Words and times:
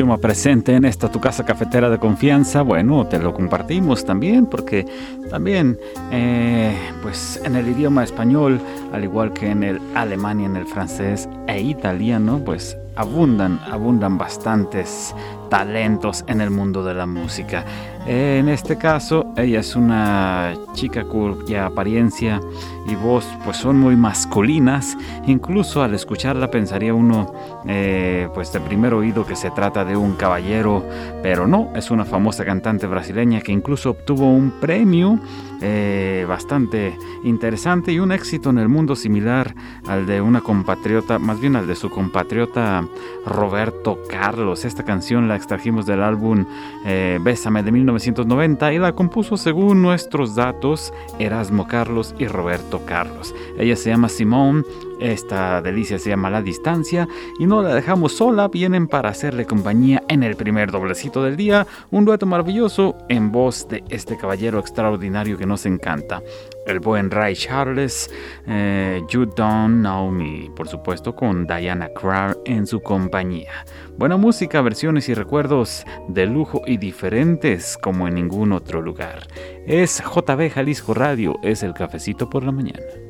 Idioma 0.00 0.16
presente 0.16 0.74
en 0.74 0.86
esta 0.86 1.10
tu 1.10 1.20
casa 1.20 1.44
cafetera 1.44 1.90
de 1.90 1.98
confianza, 1.98 2.62
bueno, 2.62 3.06
te 3.06 3.18
lo 3.18 3.34
compartimos 3.34 4.02
también 4.02 4.46
porque 4.46 4.86
también 5.28 5.78
eh, 6.10 6.74
pues 7.02 7.38
en 7.44 7.54
el 7.54 7.68
idioma 7.68 8.02
español, 8.02 8.58
al 8.94 9.04
igual 9.04 9.34
que 9.34 9.50
en 9.50 9.62
el 9.62 9.78
alemán 9.94 10.40
y 10.40 10.46
en 10.46 10.56
el 10.56 10.64
francés 10.64 11.28
e 11.48 11.60
italiano, 11.60 12.40
pues 12.42 12.78
abundan, 12.96 13.60
abundan 13.70 14.16
bastantes 14.16 15.14
talentos 15.50 16.24
en 16.28 16.40
el 16.40 16.48
mundo 16.48 16.82
de 16.82 16.94
la 16.94 17.04
música. 17.04 17.66
En 18.06 18.48
este 18.48 18.78
caso, 18.78 19.34
ella 19.36 19.60
es 19.60 19.76
una 19.76 20.54
chica 20.72 21.04
cuya 21.04 21.66
apariencia 21.66 22.40
y 22.90 22.96
voz 22.96 23.26
pues 23.44 23.56
son 23.56 23.78
muy 23.78 23.96
masculinas. 23.96 24.96
Incluso 25.26 25.82
al 25.82 25.94
escucharla 25.94 26.50
pensaría 26.50 26.94
uno 26.94 27.32
eh, 27.66 28.28
pues 28.34 28.52
de 28.52 28.60
primer 28.60 28.94
oído 28.94 29.24
que 29.24 29.36
se 29.36 29.50
trata 29.50 29.84
de 29.84 29.96
un 29.96 30.14
caballero, 30.14 30.84
pero 31.22 31.46
no, 31.46 31.70
es 31.74 31.90
una 31.90 32.04
famosa 32.04 32.44
cantante 32.44 32.86
brasileña 32.86 33.40
que 33.40 33.52
incluso 33.52 33.90
obtuvo 33.90 34.30
un 34.32 34.52
premio 34.60 35.18
eh, 35.62 36.24
bastante 36.26 36.96
interesante 37.22 37.92
y 37.92 37.98
un 37.98 38.12
éxito 38.12 38.48
en 38.48 38.58
el 38.58 38.68
mundo 38.68 38.96
similar 38.96 39.54
al 39.86 40.06
de 40.06 40.20
una 40.22 40.40
compatriota, 40.40 41.18
más 41.18 41.38
bien 41.38 41.54
al 41.54 41.66
de 41.66 41.76
su 41.76 41.90
compatriota 41.90 42.84
Roberto 43.26 43.98
Carlos. 44.08 44.64
Esta 44.64 44.84
canción 44.84 45.28
la 45.28 45.36
extrajimos 45.36 45.84
del 45.84 46.02
álbum 46.02 46.46
eh, 46.86 47.18
Bésame 47.22 47.62
de 47.62 47.72
1990 47.72 48.72
y 48.72 48.78
la 48.78 48.94
compuso 48.94 49.36
según 49.36 49.82
nuestros 49.82 50.34
datos 50.34 50.92
Erasmo 51.18 51.66
Carlos 51.66 52.14
y 52.18 52.26
Roberto 52.26 52.79
Carlos. 52.86 53.34
Ella 53.58 53.76
se 53.76 53.90
llama 53.90 54.08
Simón 54.08 54.64
esta 55.00 55.62
delicia 55.62 55.98
se 55.98 56.10
llama 56.10 56.30
La 56.30 56.42
Distancia 56.42 57.08
y 57.38 57.46
no 57.46 57.62
la 57.62 57.74
dejamos 57.74 58.12
sola, 58.12 58.48
vienen 58.48 58.86
para 58.86 59.10
hacerle 59.10 59.46
compañía 59.46 60.02
en 60.08 60.22
el 60.22 60.36
primer 60.36 60.70
doblecito 60.70 61.22
del 61.22 61.36
día, 61.36 61.66
un 61.90 62.04
dueto 62.04 62.26
maravilloso 62.26 62.96
en 63.08 63.32
voz 63.32 63.66
de 63.68 63.82
este 63.88 64.16
caballero 64.16 64.58
extraordinario 64.58 65.38
que 65.38 65.46
nos 65.46 65.66
encanta, 65.66 66.22
el 66.66 66.80
buen 66.80 67.10
Ray 67.10 67.34
Charles, 67.34 68.10
eh, 68.46 69.02
You 69.08 69.26
Don't 69.26 69.80
Know 69.80 70.10
Me, 70.10 70.50
por 70.54 70.68
supuesto 70.68 71.14
con 71.14 71.46
Diana 71.46 71.88
Krall 71.88 72.36
en 72.44 72.66
su 72.66 72.80
compañía. 72.80 73.64
Buena 73.96 74.16
música, 74.16 74.60
versiones 74.60 75.08
y 75.08 75.14
recuerdos 75.14 75.84
de 76.08 76.26
lujo 76.26 76.62
y 76.66 76.76
diferentes 76.76 77.76
como 77.78 78.06
en 78.08 78.14
ningún 78.14 78.52
otro 78.52 78.80
lugar. 78.80 79.26
Es 79.66 80.02
JB 80.02 80.50
Jalisco 80.50 80.94
Radio, 80.94 81.36
es 81.42 81.62
el 81.62 81.74
cafecito 81.74 82.28
por 82.28 82.44
la 82.44 82.52
mañana. 82.52 83.09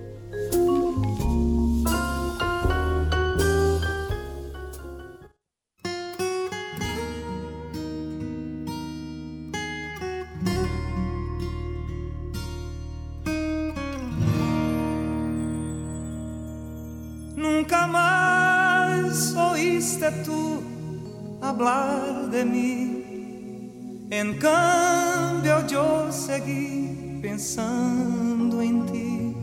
Mí. 24.25 24.31
En 24.31 24.39
cambio 24.39 25.67
yo 25.67 26.13
seguí 26.13 27.19
pensando 27.23 28.61
en 28.61 28.87
ti. 28.87 29.37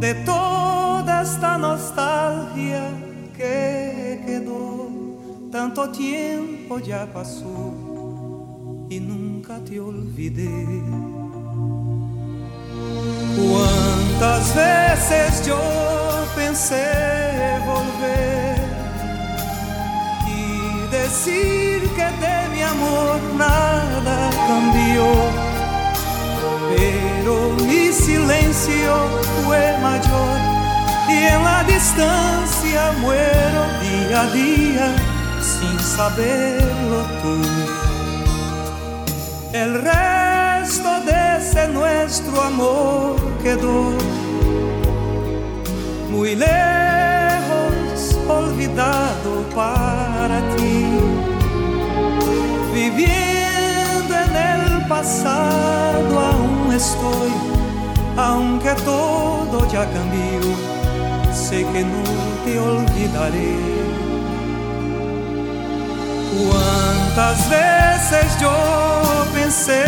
De 0.00 0.14
toda 0.24 1.22
esta 1.22 1.58
nostalgia 1.58 2.90
que 3.36 4.22
quedó, 4.24 4.88
tanto 5.50 5.90
tiempo 5.90 6.78
ya 6.78 7.06
pasó 7.12 7.74
y 8.88 9.00
nunca 9.00 9.58
te 9.58 9.80
olvidé. 9.80 10.82
Cuántas 13.36 14.54
veces 14.54 15.46
yo 15.46 15.58
pensé 16.36 16.86
volver 17.66 18.58
decir 20.90 21.82
que 21.96 22.04
de 22.20 22.28
mi 22.30 22.37
amor 22.70 23.20
nada 23.36 24.30
cambió, 24.48 25.06
pero 26.68 27.34
mi 27.66 27.92
silencio 27.92 28.92
fue 29.44 29.76
mayor 29.82 30.38
y 31.08 31.16
en 31.34 31.44
la 31.44 31.64
distancia 31.64 32.92
muero 33.00 33.60
día 33.82 34.20
a 34.22 34.26
día 34.32 34.86
sin 35.40 35.78
saberlo 35.80 37.00
tú. 37.22 37.36
El 39.52 39.82
resto 39.82 40.90
de 41.06 41.38
ese 41.38 41.68
nuestro 41.68 42.42
amor 42.42 43.16
quedó 43.42 43.92
muy 46.10 46.34
lejos, 46.34 48.18
olvidado 48.28 49.30
para 49.54 49.87
viviendo 52.90 54.14
en 54.14 54.36
el 54.36 54.86
pasado 54.86 56.20
aún 56.20 56.72
estoy, 56.72 57.32
aunque 58.16 58.72
todo 58.84 59.70
ya 59.70 59.84
cambió, 59.90 60.40
sé 61.32 61.66
que 61.72 61.82
no 61.84 62.02
te 62.44 62.58
olvidaré. 62.58 63.56
Cuando 66.32 66.98
Quantas 67.18 67.50
vezes 67.50 68.40
yo 68.40 68.54
pensé 69.34 69.82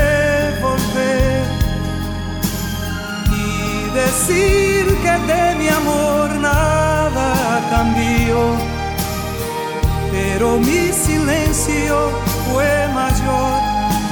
volver 0.61 1.45
y 3.31 3.95
decir 3.95 4.99
que 5.03 5.33
de 5.33 5.55
mi 5.55 5.69
amor 5.69 6.29
nada 6.41 7.61
cambió, 7.71 8.57
pero 10.11 10.59
mi 10.59 10.91
silencio 10.93 12.11
fue 12.53 12.89
mayor 12.95 13.61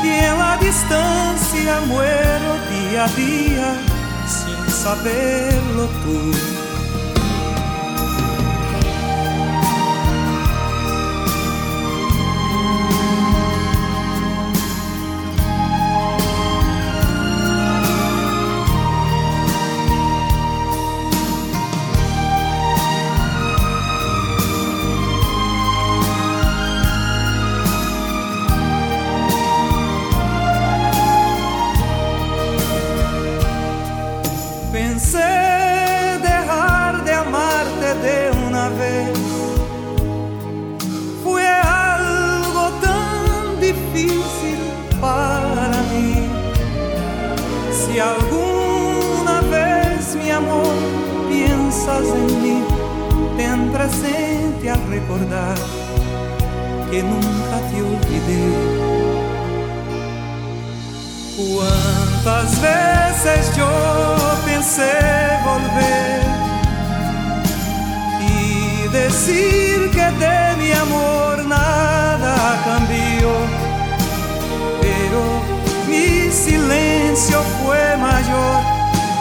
y 0.03 0.09
en 0.09 0.39
la 0.39 0.57
distancia 0.59 1.81
muero 1.87 2.51
día 2.71 3.05
a 3.05 3.09
día 3.09 3.77
sin 4.27 4.73
saberlo 4.73 5.87
tú. 6.03 6.58
Que 56.91 57.03
nunca 57.03 57.57
te 57.71 57.83
olvidé. 57.83 58.47
Quantas 61.37 62.61
vezes 62.61 63.57
yo 63.57 63.69
pensé 64.45 64.93
volver 65.45 66.23
y 68.21 68.89
decir 68.89 69.91
que 69.91 70.07
de 70.25 70.57
mi 70.59 70.73
amor 70.73 71.45
nada 71.47 72.37
cambió, 72.65 73.31
pero 74.81 75.21
mi 75.89 76.33
silencio 76.33 77.41
fue 77.63 77.97
mayor 77.97 78.61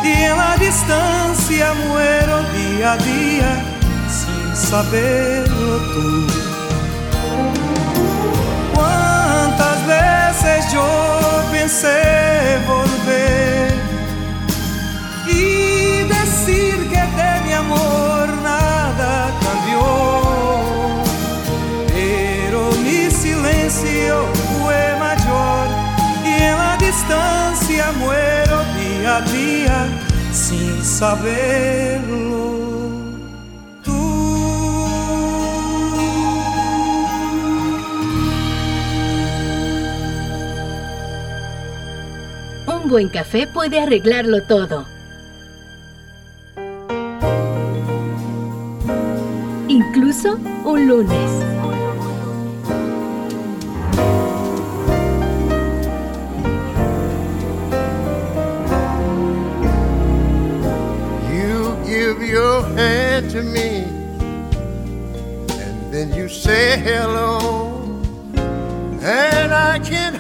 y 0.04 0.24
en 0.24 0.38
la 0.38 0.58
distancia 0.58 1.74
muero 1.88 2.42
día 2.54 2.94
a 2.94 2.98
día 2.98 3.77
sin 4.58 4.70
saberlo 4.70 5.78
tú. 5.94 6.28
yo 10.72 10.84
pensé 11.52 12.58
volver 12.68 13.72
y 15.28 16.04
decir 16.04 16.76
que 16.90 17.02
de 17.20 17.42
mi 17.46 17.54
amor 17.54 18.28
nada 18.44 19.32
cambió, 19.46 19.84
pero 21.94 22.72
mi 22.84 23.12
silencio 23.12 24.26
fue 24.60 24.96
mayor 25.00 25.68
y 26.26 26.44
en 26.44 26.58
la 26.58 26.78
distancia 26.78 27.92
muero 28.00 28.64
día 28.78 29.18
a 29.18 29.22
día 29.22 29.88
sin 30.32 30.84
saberlo. 30.84 32.47
Un 42.88 42.92
buen 42.92 43.10
café 43.10 43.48
puede 43.48 43.82
arreglarlo 43.82 44.44
todo. 44.44 44.86
Incluso 49.68 50.40
un 50.64 50.88
lunes. 50.88 51.32
You 61.30 61.76
give 61.86 62.26
your 62.26 62.64
to 63.34 63.44
me 63.44 63.84
and 65.60 65.92
then 65.92 66.14
you 66.14 66.30
say 66.30 66.80
hello 66.80 67.82
and 69.02 69.52
I 69.54 69.78
can 69.80 70.14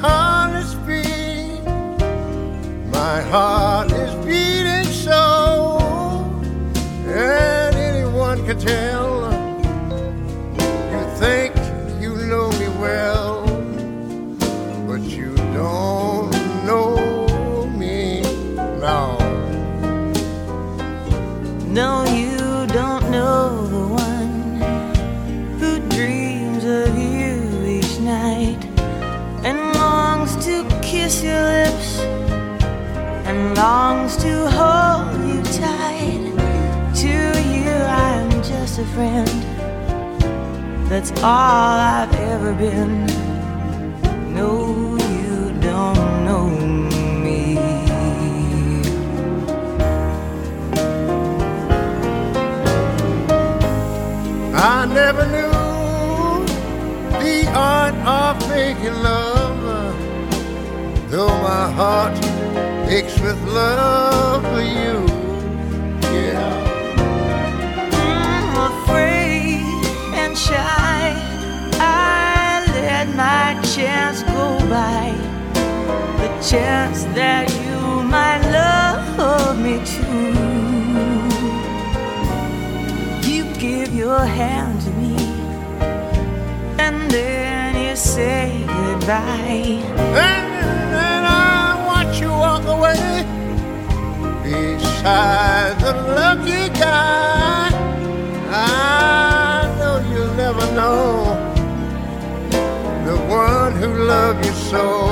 my 3.07 3.21
heart 3.21 3.89
is 3.93 4.13
beating 4.25 4.91
so, 4.91 5.79
and 7.05 7.73
anyone 7.77 8.45
can 8.45 8.59
tell. 8.59 8.96
Longs 33.57 34.15
to 34.17 34.47
hold 34.51 35.17
you 35.27 35.41
tight. 35.61 36.25
To 37.01 37.15
you, 37.53 37.73
I'm 38.07 38.29
just 38.43 38.77
a 38.77 38.85
friend. 38.93 39.27
That's 40.89 41.11
all 41.23 41.75
I've 41.95 42.13
ever 42.33 42.53
been. 42.53 43.07
No, 44.35 44.95
you 45.15 45.59
don't 45.59 46.25
know 46.27 46.47
me. 47.25 47.57
I 54.53 54.85
never 54.85 55.25
knew 55.35 55.55
the 57.23 57.51
art 57.55 57.95
of 58.19 58.49
making 58.49 58.97
love, 59.01 59.95
though 61.09 61.35
my 61.41 61.71
heart 61.71 62.36
aches 62.89 63.19
with 63.19 63.41
love 63.43 64.43
for 64.43 64.61
you. 64.61 65.05
Yeah. 66.01 66.63
I'm 67.91 68.55
afraid 68.71 69.85
and 70.13 70.37
shy. 70.37 71.13
I 71.79 72.65
let 72.75 73.07
my 73.15 73.59
chance 73.75 74.23
go 74.23 74.57
by. 74.69 75.13
The 76.21 76.29
chance 76.49 77.03
that 77.15 77.49
you 77.61 78.03
might 78.03 78.41
love 78.51 79.59
me 79.59 79.79
too. 79.85 80.33
You 83.29 83.43
give 83.55 83.93
your 83.93 84.19
hand 84.25 84.81
to 84.81 84.91
me, 84.91 85.15
and 86.79 87.11
then 87.11 87.75
you 87.75 87.95
say 87.95 88.63
goodbye. 88.65 89.83
And 90.15 90.76
away 92.87 93.23
beside 94.43 95.79
the 95.79 95.93
lucky 96.15 96.69
guy. 96.79 97.69
I 98.49 99.75
know 99.77 99.97
you'll 100.09 100.33
never 100.35 100.65
know 100.73 101.35
the 103.05 103.17
one 103.27 103.73
who 103.73 104.05
loved 104.05 104.45
you 104.45 104.53
so. 104.53 105.06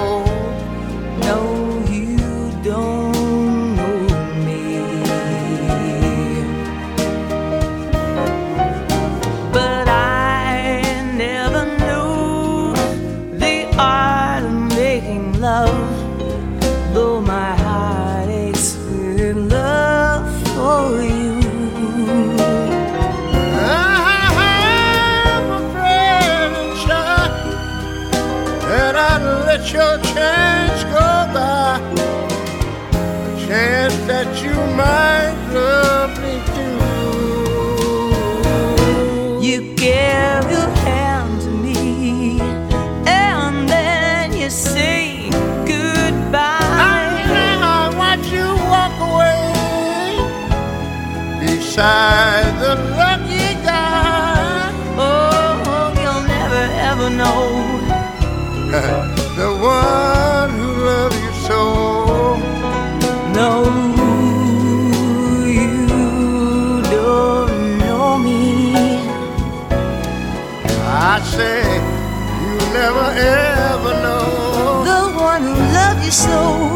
slow 76.16 76.75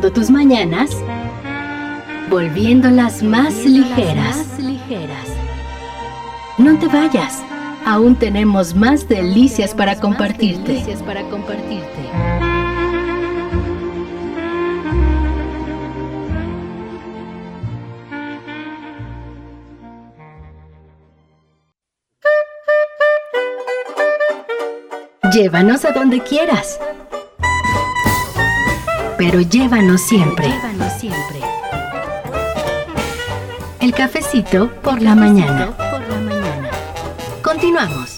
tus 0.00 0.30
mañanas, 0.30 0.90
volviéndolas 2.30 3.22
más 3.22 3.54
ligeras. 3.66 4.46
No 6.56 6.78
te 6.78 6.88
vayas, 6.88 7.42
aún 7.84 8.16
tenemos 8.16 8.74
más 8.74 9.06
delicias 9.06 9.74
para 9.74 9.96
compartirte. 9.96 10.82
Llévanos 25.32 25.84
a 25.84 25.92
donde 25.92 26.20
quieras 26.20 26.78
pero 29.24 29.40
llévanos 29.40 30.00
siempre. 30.00 30.48
Llévanos 30.48 30.92
siempre. 30.94 31.38
El 33.78 33.94
cafecito 33.94 34.68
por 34.82 35.00
la 35.00 35.14
mañana. 35.14 35.70
Por 35.76 36.00
la 36.08 36.18
mañana. 36.18 36.70
Continuamos. 37.40 38.11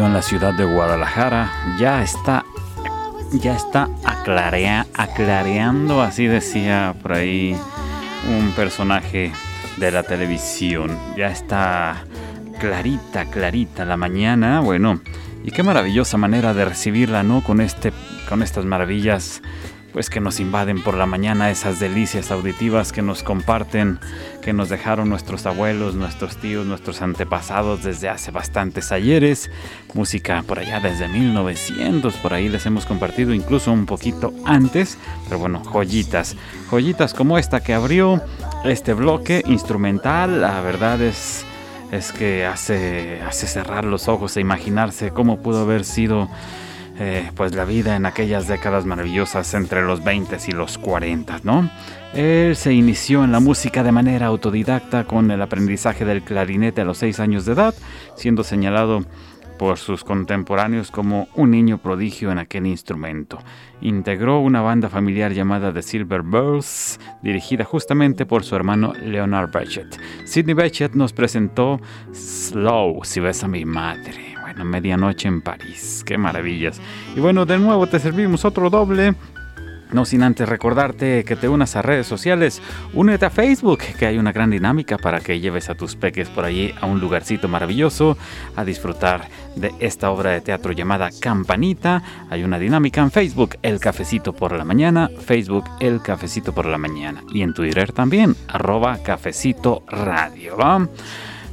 En 0.00 0.14
la 0.14 0.22
ciudad 0.22 0.54
de 0.54 0.64
Guadalajara 0.64 1.52
ya 1.78 2.02
está 2.02 2.46
ya 3.32 3.54
está 3.54 3.90
aclareando, 4.04 6.00
así 6.00 6.26
decía 6.26 6.94
por 7.02 7.12
ahí 7.12 7.54
un 8.28 8.52
personaje 8.52 9.32
de 9.76 9.90
la 9.90 10.02
televisión. 10.02 10.98
Ya 11.16 11.28
está 11.28 12.04
clarita, 12.58 13.26
clarita 13.26 13.84
la 13.84 13.98
mañana. 13.98 14.60
Bueno, 14.60 15.00
y 15.44 15.50
qué 15.50 15.62
maravillosa 15.62 16.16
manera 16.16 16.54
de 16.54 16.64
recibirla, 16.64 17.22
¿no? 17.22 17.42
Con 17.42 17.60
este 17.60 17.92
con 18.28 18.42
estas 18.42 18.64
maravillas 18.64 19.42
pues 19.92 20.08
que 20.08 20.20
nos 20.20 20.40
invaden 20.40 20.82
por 20.82 20.96
la 20.96 21.06
mañana 21.06 21.50
esas 21.50 21.78
delicias 21.78 22.30
auditivas 22.30 22.92
que 22.92 23.02
nos 23.02 23.22
comparten, 23.22 23.98
que 24.40 24.52
nos 24.52 24.68
dejaron 24.68 25.08
nuestros 25.08 25.44
abuelos, 25.46 25.94
nuestros 25.94 26.36
tíos, 26.38 26.66
nuestros 26.66 27.02
antepasados 27.02 27.82
desde 27.82 28.08
hace 28.08 28.30
bastantes 28.30 28.90
ayeres, 28.90 29.50
música 29.94 30.42
por 30.46 30.58
allá 30.58 30.80
desde 30.80 31.08
1900, 31.08 32.14
por 32.16 32.32
ahí 32.32 32.48
les 32.48 32.64
hemos 32.64 32.86
compartido 32.86 33.34
incluso 33.34 33.70
un 33.70 33.86
poquito 33.86 34.32
antes, 34.44 34.98
pero 35.24 35.38
bueno, 35.38 35.62
joyitas, 35.64 36.36
joyitas 36.70 37.12
como 37.12 37.36
esta 37.36 37.60
que 37.60 37.74
abrió 37.74 38.22
este 38.64 38.94
bloque 38.94 39.42
instrumental, 39.46 40.40
la 40.40 40.60
verdad 40.60 41.00
es 41.02 41.44
es 41.90 42.10
que 42.10 42.46
hace 42.46 43.20
hace 43.20 43.46
cerrar 43.46 43.84
los 43.84 44.08
ojos 44.08 44.38
e 44.38 44.40
imaginarse 44.40 45.10
cómo 45.10 45.42
pudo 45.42 45.60
haber 45.60 45.84
sido 45.84 46.26
eh, 47.04 47.32
pues 47.34 47.52
la 47.52 47.64
vida 47.64 47.96
en 47.96 48.06
aquellas 48.06 48.46
décadas 48.46 48.86
maravillosas 48.86 49.54
entre 49.54 49.82
los 49.82 50.04
20 50.04 50.36
y 50.46 50.52
los 50.52 50.78
40, 50.78 51.40
¿no? 51.42 51.68
Él 52.14 52.54
se 52.54 52.72
inició 52.72 53.24
en 53.24 53.32
la 53.32 53.40
música 53.40 53.82
de 53.82 53.90
manera 53.90 54.26
autodidacta 54.26 55.02
con 55.02 55.28
el 55.32 55.42
aprendizaje 55.42 56.04
del 56.04 56.22
clarinete 56.22 56.82
a 56.82 56.84
los 56.84 56.98
6 56.98 57.18
años 57.18 57.44
de 57.44 57.54
edad, 57.54 57.74
siendo 58.14 58.44
señalado 58.44 59.04
por 59.58 59.78
sus 59.78 60.04
contemporáneos 60.04 60.92
como 60.92 61.26
un 61.34 61.50
niño 61.50 61.78
prodigio 61.78 62.30
en 62.30 62.38
aquel 62.38 62.68
instrumento. 62.68 63.40
Integró 63.80 64.38
una 64.38 64.60
banda 64.60 64.88
familiar 64.88 65.32
llamada 65.32 65.72
The 65.72 65.82
Silver 65.82 66.22
Bells, 66.22 67.00
dirigida 67.20 67.64
justamente 67.64 68.26
por 68.26 68.44
su 68.44 68.54
hermano 68.54 68.92
Leonard 69.02 69.50
Bechet. 69.50 69.98
Sidney 70.24 70.54
Bechet 70.54 70.94
nos 70.94 71.12
presentó 71.12 71.80
Slow, 72.12 73.00
si 73.02 73.18
ves 73.18 73.42
a 73.42 73.48
mi 73.48 73.64
madre 73.64 74.31
bueno, 74.52 74.70
medianoche 74.70 75.28
en 75.28 75.40
París. 75.40 76.02
Qué 76.06 76.18
maravillas. 76.18 76.80
Y 77.16 77.20
bueno, 77.20 77.46
de 77.46 77.58
nuevo 77.58 77.86
te 77.86 77.98
servimos 77.98 78.44
otro 78.44 78.70
doble. 78.70 79.14
No 79.92 80.06
sin 80.06 80.22
antes 80.22 80.48
recordarte 80.48 81.22
que 81.22 81.36
te 81.36 81.50
unas 81.50 81.76
a 81.76 81.82
redes 81.82 82.06
sociales, 82.06 82.62
únete 82.94 83.26
a 83.26 83.30
Facebook, 83.30 83.80
que 83.98 84.06
hay 84.06 84.16
una 84.16 84.32
gran 84.32 84.48
dinámica 84.48 84.96
para 84.96 85.20
que 85.20 85.38
lleves 85.38 85.68
a 85.68 85.74
tus 85.74 85.96
peques 85.96 86.30
por 86.30 86.46
allí 86.46 86.74
a 86.80 86.86
un 86.86 86.98
lugarcito 86.98 87.46
maravilloso 87.46 88.16
a 88.56 88.64
disfrutar 88.64 89.28
de 89.54 89.70
esta 89.80 90.10
obra 90.10 90.30
de 90.30 90.40
teatro 90.40 90.72
llamada 90.72 91.10
Campanita. 91.20 92.02
Hay 92.30 92.42
una 92.42 92.58
dinámica 92.58 93.02
en 93.02 93.10
Facebook, 93.10 93.56
El 93.60 93.80
Cafecito 93.80 94.32
por 94.32 94.52
la 94.52 94.64
Mañana, 94.64 95.10
Facebook 95.26 95.64
El 95.78 96.00
Cafecito 96.00 96.54
por 96.54 96.64
la 96.64 96.78
Mañana. 96.78 97.22
Y 97.30 97.42
en 97.42 97.52
Twitter 97.52 97.92
también, 97.92 98.34
arroba 98.48 98.96
Cafecito 99.02 99.82
Radio. 99.88 100.56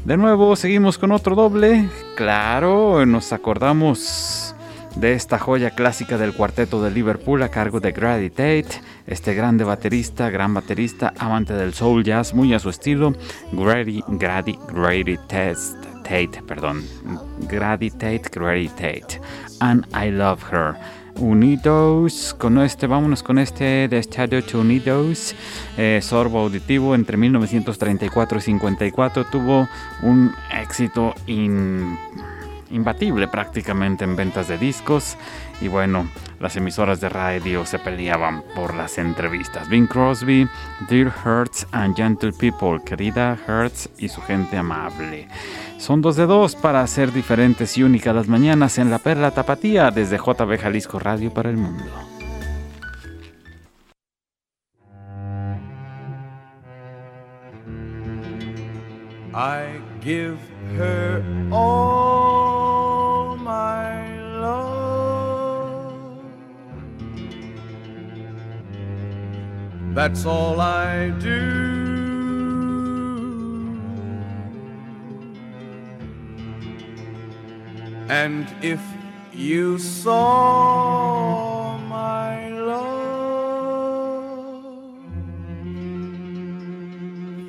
De 0.06 0.18
nuevo 0.18 0.56
seguimos 0.56 0.98
con 0.98 1.12
otro 1.12 1.36
doble. 1.36 1.88
Claro, 2.16 3.06
nos 3.06 3.32
acordamos 3.34 4.56
de 4.96 5.14
esta 5.14 5.38
joya 5.38 5.72
clásica 5.72 6.18
del 6.18 6.34
cuarteto 6.34 6.82
de 6.82 6.92
Liverpool 6.92 7.44
a 7.44 7.50
cargo 7.50 7.80
de 7.80 7.92
Grady 7.92 8.30
Tate, 8.30 8.82
este 9.08 9.34
grande 9.34 9.64
baterista, 9.64 10.30
gran 10.30 10.54
baterista, 10.54 11.14
amante 11.18 11.54
del 11.54 11.74
soul 11.74 12.04
jazz, 12.04 12.34
muy 12.34 12.54
a 12.54 12.60
su 12.60 12.70
estilo. 12.70 13.14
Grady, 13.52 14.04
Grady, 14.08 14.58
Grady 14.74 15.18
Tate, 15.18 15.56
Tate, 16.04 16.42
perdón. 16.48 16.84
Grady 17.48 17.92
Tate, 17.92 18.24
Grady 18.32 18.70
Tate. 18.70 19.22
And 19.60 19.86
I 19.94 20.10
Love 20.10 20.42
Her 20.52 20.76
unidos 21.20 22.36
con 22.38 22.58
este, 22.60 22.88
vámonos 22.88 23.24
con 23.24 23.40
este 23.40 23.88
de 23.88 23.98
Estadio 23.98 24.42
Unidos, 24.54 25.36
eh, 25.78 26.00
sorbo 26.02 26.40
auditivo 26.40 26.96
entre 26.96 27.18
1934 27.18 28.38
y 28.38 28.42
54 28.42 29.26
tuvo 29.26 29.68
un 30.02 30.32
éxito 30.62 31.14
imbatible 32.72 33.28
prácticamente 33.28 34.04
en 34.04 34.16
ventas 34.16 34.48
de 34.48 34.58
discos 34.58 35.18
y 35.62 35.68
bueno, 35.68 36.08
las 36.40 36.56
emisoras 36.56 37.02
de 37.02 37.10
radio 37.10 37.66
se 37.66 37.80
peleaban 37.80 38.44
por 38.56 38.74
las 38.74 38.98
entrevistas. 38.98 39.68
Bing 39.70 39.88
Crosby, 39.88 40.48
Dear 40.90 41.14
Hertz 41.26 41.68
and 41.72 41.96
Gentle 41.96 42.32
People, 42.32 42.80
querida 42.86 43.38
Hertz 43.48 43.90
y 43.98 44.10
su 44.10 44.22
gente 44.22 44.58
amable. 44.58 45.28
Son 45.78 46.02
dos 46.02 46.16
de 46.16 46.26
dos 46.26 46.56
para 46.56 46.86
ser 46.88 47.12
diferentes 47.14 47.78
y 47.78 47.84
únicas 47.84 48.16
las 48.16 48.28
mañanas 48.28 48.78
en 48.78 48.90
La 48.90 49.00
Perla 49.00 49.32
Tapatía 49.32 49.92
desde 49.92 50.18
JB 50.18 50.58
Jalisco 50.60 51.00
Radio 51.00 51.34
para 51.34 51.50
el 51.50 51.58
Mundo. 51.58 51.86
I 59.32 59.80
give 60.02 60.38
her 60.76 61.24
all 61.52 62.49
That's 69.94 70.26
all 70.26 70.62
I 70.62 71.10
do. 71.20 71.68
And 78.08 78.48
if 78.62 78.82
you 79.34 79.78
saw 79.78 81.78
my 81.78 82.50
love, 82.50 82.94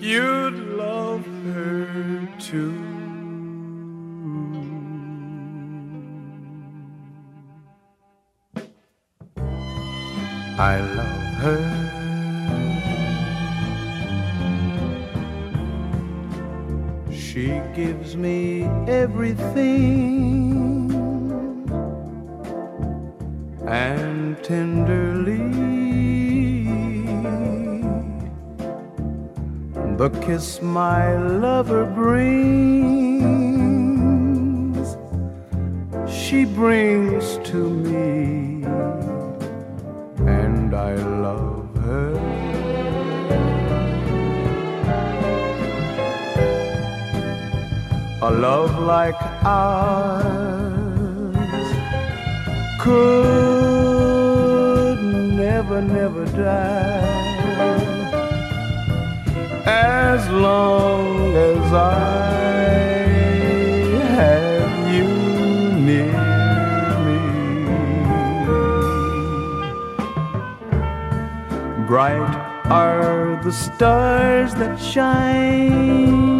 you'd 0.02 0.58
love 0.76 1.24
her 1.54 2.28
too. 2.38 2.74
I 10.58 10.80
love 10.80 11.34
her. 11.40 11.89
Gives 17.84 18.12
me 18.14 18.64
everything. 19.02 19.80
And 23.66 24.22
tenderly 24.44 25.48
the 30.00 30.10
kiss 30.24 30.48
my 30.60 31.04
lover 31.46 31.84
brings 31.86 32.80
she 36.18 36.44
brings 36.44 37.26
to 37.50 37.60
me. 37.88 38.64
And 40.40 40.68
I 40.74 40.92
love 41.26 41.39
love 48.30 48.78
like 48.80 49.14
ours 49.44 50.30
could 52.80 54.10
never, 55.36 55.82
never 55.82 56.24
die 56.26 57.10
as 59.66 60.28
long 60.30 61.36
as 61.36 61.72
I 61.72 62.30
have 64.18 64.94
you 64.94 65.08
near 65.88 66.24
me. 67.06 67.20
Bright 71.86 72.34
are 72.70 73.40
the 73.42 73.52
stars 73.52 74.54
that 74.54 74.78
shine, 74.78 76.39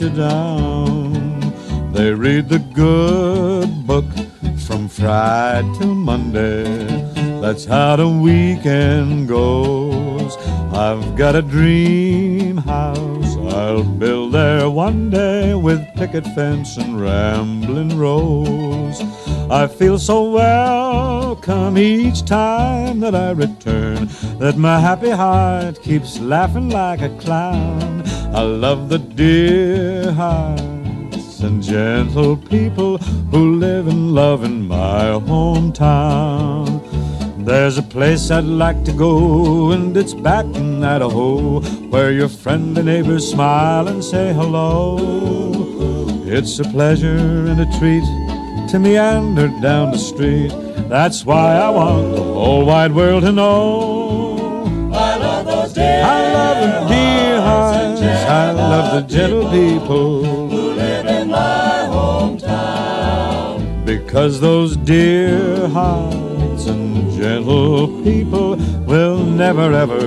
you 0.00 0.10
down. 0.10 1.40
They 1.92 2.12
read 2.12 2.48
the 2.48 2.58
good 2.58 3.86
book 3.86 4.04
from 4.66 4.88
Friday 4.88 5.68
till 5.78 5.94
Monday. 5.94 6.86
That's 7.40 7.64
how 7.64 7.96
the 7.96 8.08
weekend 8.08 9.28
goes. 9.28 10.36
I've 10.72 11.16
got 11.16 11.36
a 11.36 11.42
dream 11.42 12.58
house 12.58 13.06
I'll 13.56 13.84
build 13.84 14.32
there 14.32 14.68
one 14.68 15.08
day 15.08 15.54
with 15.54 15.82
picket 15.94 16.26
fence 16.34 16.76
and 16.76 17.00
rambling 17.00 17.96
rose. 17.96 19.00
I 19.50 19.66
feel 19.66 19.98
so 19.98 20.30
each 21.76 22.24
time 22.24 23.00
that 23.00 23.14
I 23.14 23.32
return 23.32 24.08
that 24.38 24.56
my 24.56 24.78
happy 24.80 25.10
heart 25.10 25.82
keeps 25.82 26.18
laughing 26.18 26.70
like 26.70 27.02
a 27.02 27.10
clown. 27.18 28.02
I 28.34 28.42
love 28.42 28.88
the 28.88 28.98
dear 28.98 30.12
hearts 30.12 31.40
and 31.40 31.62
gentle 31.62 32.36
people 32.36 32.98
who 33.30 33.56
live 33.56 33.88
and 33.88 34.14
love 34.14 34.44
in 34.44 34.66
my 34.66 35.04
hometown. 35.28 36.82
There's 37.44 37.78
a 37.78 37.82
place 37.82 38.30
I'd 38.30 38.44
like 38.44 38.84
to 38.84 38.92
go, 38.92 39.70
and 39.70 39.96
it's 39.96 40.14
back 40.14 40.46
in 40.56 40.82
Idaho, 40.82 41.60
where 41.90 42.10
your 42.10 42.28
friendly 42.28 42.82
neighbors 42.82 43.30
smile 43.30 43.86
and 43.86 44.02
say 44.02 44.32
hello. 44.32 44.98
It's 46.26 46.58
a 46.58 46.64
pleasure 46.64 47.46
and 47.46 47.60
a 47.60 47.78
treat 47.78 48.02
to 48.70 48.78
meander 48.80 49.48
down 49.62 49.92
the 49.92 49.98
street. 49.98 50.52
That's 50.88 51.24
why 51.26 51.56
I 51.56 51.68
want 51.70 52.14
the 52.14 52.22
whole 52.22 52.64
wide 52.64 52.92
world 52.92 53.24
to 53.24 53.32
know. 53.32 54.90
I 54.94 55.16
love 55.16 55.44
those 55.44 55.72
dear 55.72 56.02
I 56.04 56.32
love 56.32 56.58
the 56.58 56.88
dear 56.94 57.40
hearts, 57.40 58.02
I 58.02 58.52
love 58.52 58.94
the 58.94 59.14
gentle 59.14 59.50
people 59.50 60.24
who 60.48 60.70
live 60.74 61.06
in 61.06 61.28
my 61.28 61.88
hometown. 61.90 63.84
Because 63.84 64.40
those 64.40 64.76
dear 64.76 65.66
hearts 65.68 66.66
and 66.66 67.10
gentle 67.10 67.88
people 68.04 68.54
will 68.86 69.24
never 69.24 69.72
ever 69.72 70.00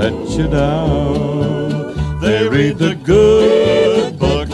let 0.00 0.14
you 0.30 0.48
down. 0.48 2.20
They 2.20 2.48
read 2.48 2.78
the 2.78 2.94
good 2.94 4.18
book 4.18 4.48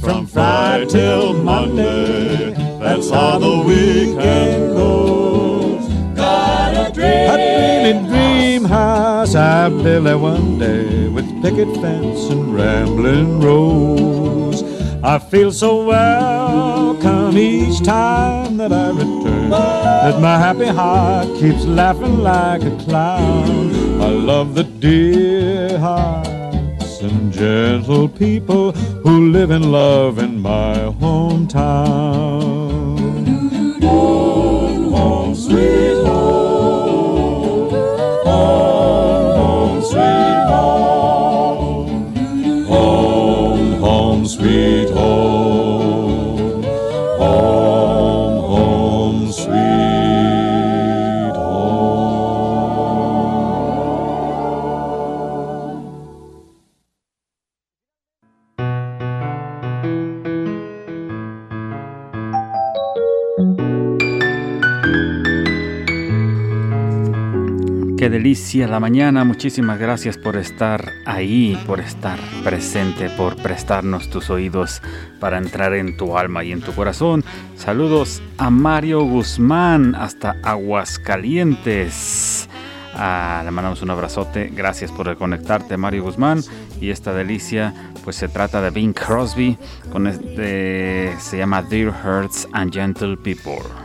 from 0.00 0.26
Friday 0.26 0.86
till 0.86 1.34
Monday. 1.34 2.63
That's 2.84 3.08
how 3.08 3.38
the 3.38 3.62
weekend 3.66 4.74
goes. 4.76 5.88
Got 6.14 6.90
a 6.90 6.92
dream, 6.92 7.30
A 7.30 7.36
dreamy 7.38 8.08
dream 8.10 8.64
house 8.64 9.34
I 9.34 9.70
built 9.70 10.04
there 10.04 10.18
one 10.18 10.58
day 10.58 11.08
with 11.08 11.24
picket 11.40 11.74
fence 11.80 12.28
and 12.28 12.54
rambling 12.54 13.40
rose. 13.40 14.62
I 15.02 15.18
feel 15.18 15.50
so 15.50 15.86
welcome 15.86 17.38
each 17.38 17.82
time 17.82 18.58
that 18.58 18.70
I 18.70 18.90
return 18.90 19.48
that 19.48 20.20
my 20.20 20.38
happy 20.38 20.66
heart 20.66 21.28
keeps 21.38 21.64
laughing 21.64 22.18
like 22.18 22.64
a 22.64 22.76
clown. 22.84 24.02
I 24.02 24.08
love 24.08 24.54
the 24.54 24.64
dear 24.64 25.78
hearts 25.78 26.33
and 27.04 27.32
gentle 27.32 28.08
people 28.08 28.72
who 28.72 29.30
live 29.30 29.50
in 29.50 29.70
love 29.70 30.18
in 30.18 30.40
my 30.40 30.74
hometown. 31.00 32.64
Home, 33.82 34.92
home, 34.92 35.34
sweet 35.34 35.94
home. 36.06 36.43
Delicia 68.34 68.66
la 68.66 68.80
mañana. 68.80 69.22
Muchísimas 69.22 69.78
gracias 69.78 70.18
por 70.18 70.36
estar 70.36 70.90
ahí, 71.06 71.56
por 71.68 71.78
estar 71.78 72.18
presente, 72.42 73.08
por 73.10 73.36
prestarnos 73.36 74.10
tus 74.10 74.28
oídos 74.28 74.82
para 75.20 75.38
entrar 75.38 75.72
en 75.72 75.96
tu 75.96 76.18
alma 76.18 76.42
y 76.42 76.50
en 76.50 76.60
tu 76.60 76.72
corazón. 76.72 77.22
Saludos 77.54 78.20
a 78.36 78.50
Mario 78.50 79.04
Guzmán 79.04 79.94
hasta 79.94 80.34
Aguascalientes. 80.42 82.48
Ah, 82.94 83.42
le 83.44 83.52
mandamos 83.52 83.82
un 83.82 83.90
abrazote. 83.90 84.50
Gracias 84.52 84.90
por 84.90 85.06
reconectarte, 85.06 85.76
Mario 85.76 86.02
Guzmán. 86.02 86.40
Y 86.80 86.90
esta 86.90 87.14
delicia, 87.14 87.72
pues 88.02 88.16
se 88.16 88.26
trata 88.26 88.60
de 88.60 88.70
Bing 88.70 88.94
Crosby. 88.94 89.56
Con 89.92 90.08
este, 90.08 91.14
se 91.20 91.38
llama 91.38 91.62
Dear 91.62 91.94
Hearts 92.02 92.48
and 92.52 92.74
Gentle 92.74 93.16
People. 93.16 93.83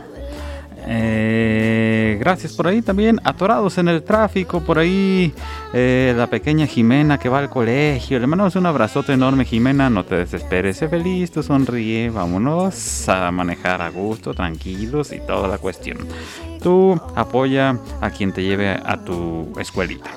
Eh, 0.92 2.16
gracias 2.18 2.54
por 2.54 2.66
ahí 2.66 2.82
también, 2.82 3.20
atorados 3.22 3.78
en 3.78 3.86
el 3.86 4.02
tráfico, 4.02 4.60
por 4.60 4.80
ahí 4.80 5.32
eh, 5.72 6.12
la 6.16 6.26
pequeña 6.26 6.66
Jimena 6.66 7.16
que 7.16 7.28
va 7.28 7.38
al 7.38 7.48
colegio. 7.48 8.18
Le 8.18 8.26
mandamos 8.26 8.56
un 8.56 8.66
abrazote 8.66 9.12
enorme, 9.12 9.44
Jimena. 9.44 9.88
No 9.88 10.04
te 10.04 10.16
desesperes, 10.16 10.78
sé 10.78 10.88
feliz, 10.88 11.30
tú 11.30 11.44
sonríe. 11.44 12.10
Vámonos 12.10 13.08
a 13.08 13.30
manejar 13.30 13.80
a 13.82 13.90
gusto, 13.90 14.34
tranquilos 14.34 15.12
y 15.12 15.20
toda 15.20 15.46
la 15.46 15.58
cuestión. 15.58 15.98
Tú 16.60 17.00
apoya 17.14 17.78
a 18.00 18.10
quien 18.10 18.32
te 18.32 18.42
lleve 18.42 18.70
a 18.70 18.96
tu 19.04 19.52
escuelita. 19.60 20.10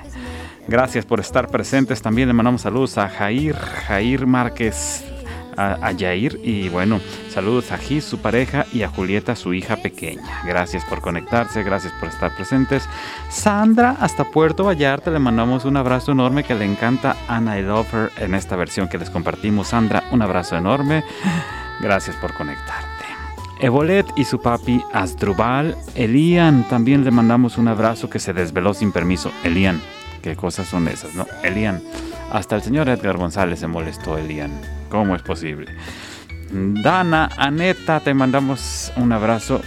Gracias 0.66 1.04
por 1.04 1.20
estar 1.20 1.48
presentes. 1.48 2.00
También 2.00 2.28
le 2.28 2.32
mandamos 2.32 2.62
saludos 2.62 2.96
a 2.96 3.06
Jair, 3.10 3.54
Jair 3.54 4.26
Márquez 4.26 5.04
a, 5.56 5.86
a 5.86 5.92
y 5.92 6.68
bueno, 6.68 7.00
saludos 7.30 7.72
a 7.72 7.78
Gis, 7.78 8.04
su 8.04 8.18
pareja 8.18 8.66
y 8.72 8.82
a 8.82 8.88
Julieta, 8.88 9.34
su 9.36 9.54
hija 9.54 9.76
pequeña. 9.76 10.42
Gracias 10.44 10.84
por 10.84 11.00
conectarse, 11.00 11.62
gracias 11.62 11.92
por 11.94 12.08
estar 12.08 12.34
presentes. 12.34 12.88
Sandra, 13.30 13.96
hasta 14.00 14.24
Puerto 14.24 14.64
Vallarta, 14.64 15.10
le 15.10 15.18
mandamos 15.18 15.64
un 15.64 15.76
abrazo 15.76 16.12
enorme 16.12 16.44
que 16.44 16.54
le 16.54 16.64
encanta 16.64 17.16
Anna 17.28 17.58
I 17.58 17.62
Love 17.62 18.10
en 18.18 18.34
esta 18.34 18.56
versión 18.56 18.88
que 18.88 18.98
les 18.98 19.10
compartimos. 19.10 19.68
Sandra, 19.68 20.04
un 20.12 20.22
abrazo 20.22 20.56
enorme. 20.56 21.04
Gracias 21.80 22.16
por 22.16 22.32
conectarte. 22.34 22.86
Evolet 23.60 24.06
y 24.16 24.24
su 24.24 24.40
papi 24.40 24.82
Asdrubal. 24.92 25.76
Elian, 25.94 26.64
también 26.68 27.04
le 27.04 27.10
mandamos 27.10 27.58
un 27.58 27.68
abrazo 27.68 28.10
que 28.10 28.18
se 28.18 28.32
desveló 28.32 28.74
sin 28.74 28.92
permiso. 28.92 29.32
Elian, 29.44 29.80
qué 30.22 30.36
cosas 30.36 30.68
son 30.68 30.88
esas, 30.88 31.14
¿no? 31.14 31.26
Elian. 31.42 31.82
Hasta 32.30 32.56
el 32.56 32.62
señor 32.62 32.88
Edgar 32.88 33.16
González 33.16 33.60
se 33.60 33.66
molestó, 33.66 34.18
Elian. 34.18 34.75
¿Cómo 34.88 35.14
es 35.14 35.22
posible? 35.22 35.66
Dana, 36.50 37.28
Aneta, 37.36 38.00
te 38.00 38.14
mandamos 38.14 38.92
un 38.96 39.12
abrazo. 39.12 39.60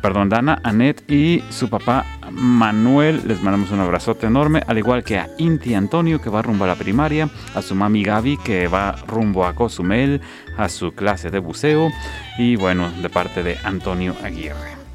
Perdón, 0.00 0.30
Dana, 0.30 0.58
Anet 0.62 1.10
y 1.10 1.42
su 1.50 1.68
papá 1.68 2.06
Manuel, 2.30 3.22
les 3.26 3.42
mandamos 3.42 3.70
un 3.70 3.80
abrazote 3.80 4.26
enorme, 4.26 4.62
al 4.66 4.78
igual 4.78 5.04
que 5.04 5.18
a 5.18 5.28
Inti 5.36 5.74
Antonio 5.74 6.20
que 6.20 6.30
va 6.30 6.40
rumbo 6.40 6.64
a 6.64 6.68
la 6.68 6.76
primaria, 6.76 7.28
a 7.54 7.60
su 7.60 7.74
mami 7.74 8.02
Gaby 8.02 8.38
que 8.38 8.68
va 8.68 8.96
rumbo 9.06 9.44
a 9.44 9.54
Cozumel, 9.54 10.22
a 10.56 10.68
su 10.70 10.92
clase 10.92 11.30
de 11.30 11.40
buceo 11.40 11.90
y 12.38 12.56
bueno, 12.56 12.90
de 12.90 13.10
parte 13.10 13.42
de 13.42 13.58
Antonio 13.64 14.16
Aguirre. 14.24 14.85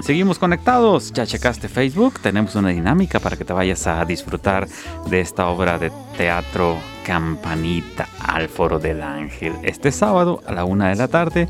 Seguimos 0.00 0.38
conectados. 0.38 1.12
Ya 1.12 1.26
checaste 1.26 1.68
Facebook. 1.68 2.20
Tenemos 2.20 2.54
una 2.56 2.68
dinámica 2.68 3.20
para 3.20 3.36
que 3.36 3.44
te 3.44 3.52
vayas 3.52 3.86
a 3.86 4.04
disfrutar 4.04 4.68
de 5.06 5.20
esta 5.20 5.48
obra 5.48 5.78
de 5.78 5.90
teatro 6.16 6.76
Campanita 7.04 8.08
al 8.20 8.48
Foro 8.48 8.78
del 8.78 9.02
Ángel. 9.02 9.54
Este 9.62 9.92
sábado 9.92 10.42
a 10.46 10.52
la 10.52 10.64
una 10.64 10.90
de 10.90 10.96
la 10.96 11.08
tarde. 11.08 11.48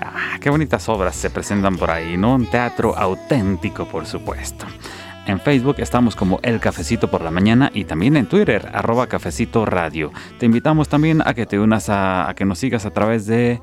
Ah, 0.00 0.38
qué 0.40 0.48
bonitas 0.48 0.88
obras 0.88 1.14
se 1.14 1.28
presentan 1.30 1.76
por 1.76 1.90
ahí, 1.90 2.16
¿no? 2.16 2.34
Un 2.34 2.46
teatro 2.46 2.96
auténtico, 2.96 3.86
por 3.86 4.06
supuesto. 4.06 4.66
En 5.26 5.38
Facebook 5.38 5.76
estamos 5.78 6.16
como 6.16 6.40
El 6.42 6.58
Cafecito 6.58 7.10
por 7.10 7.20
la 7.20 7.30
Mañana 7.30 7.70
y 7.74 7.84
también 7.84 8.16
en 8.16 8.26
Twitter, 8.26 8.70
arroba 8.72 9.06
Cafecito 9.08 9.66
Radio. 9.66 10.10
Te 10.38 10.46
invitamos 10.46 10.88
también 10.88 11.22
a 11.24 11.34
que 11.34 11.44
te 11.44 11.58
unas 11.58 11.90
a, 11.90 12.28
a 12.28 12.34
que 12.34 12.46
nos 12.46 12.58
sigas 12.58 12.86
a 12.86 12.90
través 12.90 13.26
de 13.26 13.60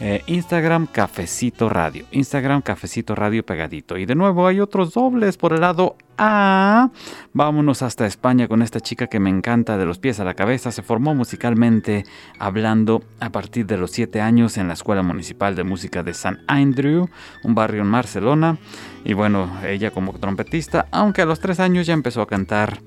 eh, 0.00 0.22
Instagram 0.26 0.86
Cafecito 0.86 1.68
Radio. 1.68 2.04
Instagram 2.10 2.62
Cafecito 2.62 3.14
Radio 3.14 3.44
pegadito. 3.46 3.96
Y 3.96 4.06
de 4.06 4.14
nuevo 4.14 4.46
hay 4.46 4.60
otros 4.60 4.92
dobles 4.92 5.36
por 5.36 5.52
el 5.52 5.60
lado 5.60 5.96
A. 6.18 6.90
Vámonos 7.32 7.82
hasta 7.82 8.06
España 8.06 8.48
con 8.48 8.62
esta 8.62 8.80
chica 8.80 9.06
que 9.06 9.20
me 9.20 9.30
encanta 9.30 9.78
de 9.78 9.86
los 9.86 9.98
pies 9.98 10.18
a 10.18 10.24
la 10.24 10.34
cabeza. 10.34 10.72
Se 10.72 10.82
formó 10.82 11.14
musicalmente 11.14 12.04
hablando 12.38 13.04
a 13.20 13.30
partir 13.30 13.66
de 13.66 13.76
los 13.76 13.92
7 13.92 14.20
años 14.20 14.58
en 14.58 14.68
la 14.68 14.74
Escuela 14.74 15.02
Municipal 15.02 15.54
de 15.54 15.64
Música 15.64 16.02
de 16.02 16.14
San 16.14 16.42
Andrew, 16.48 17.08
un 17.44 17.54
barrio 17.54 17.82
en 17.82 17.92
Barcelona. 17.92 18.58
Y 19.04 19.12
bueno, 19.12 19.50
ella 19.64 19.92
como 19.92 20.12
trompetista, 20.14 20.86
aunque 20.90 21.22
a 21.22 21.26
los 21.26 21.38
3 21.38 21.60
años 21.60 21.86
ya 21.86 21.94
empezó 21.94 22.20
a 22.20 22.26
cantar 22.26 22.80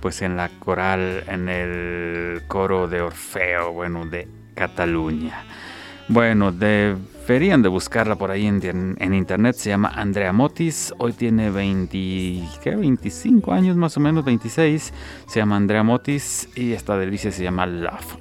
pues 0.00 0.20
en 0.22 0.36
la 0.36 0.48
coral, 0.48 1.24
en 1.28 1.48
el 1.48 2.42
coro 2.48 2.88
de 2.88 3.00
Orfeo, 3.00 3.72
bueno, 3.72 4.04
de 4.04 4.28
Cataluña. 4.54 5.44
Bueno, 6.12 6.52
deberían 6.52 7.62
de 7.62 7.70
buscarla 7.70 8.16
por 8.16 8.30
ahí 8.30 8.44
en, 8.44 9.14
internet. 9.14 9.56
Se 9.56 9.70
llama 9.70 9.88
Andrea 9.88 10.30
Motis. 10.30 10.92
Hoy 10.98 11.14
tiene 11.14 11.48
20, 11.48 11.88
¿qué? 12.62 12.76
25 12.76 13.50
años 13.50 13.78
más 13.78 13.96
o 13.96 14.00
menos, 14.00 14.22
26. 14.22 14.92
Se 15.26 15.40
llama 15.40 15.56
Andrea 15.56 15.82
Motis 15.82 16.50
y 16.54 16.72
esta 16.72 16.98
delicia 16.98 17.32
se 17.32 17.42
llama 17.42 17.64
Love. 17.64 18.18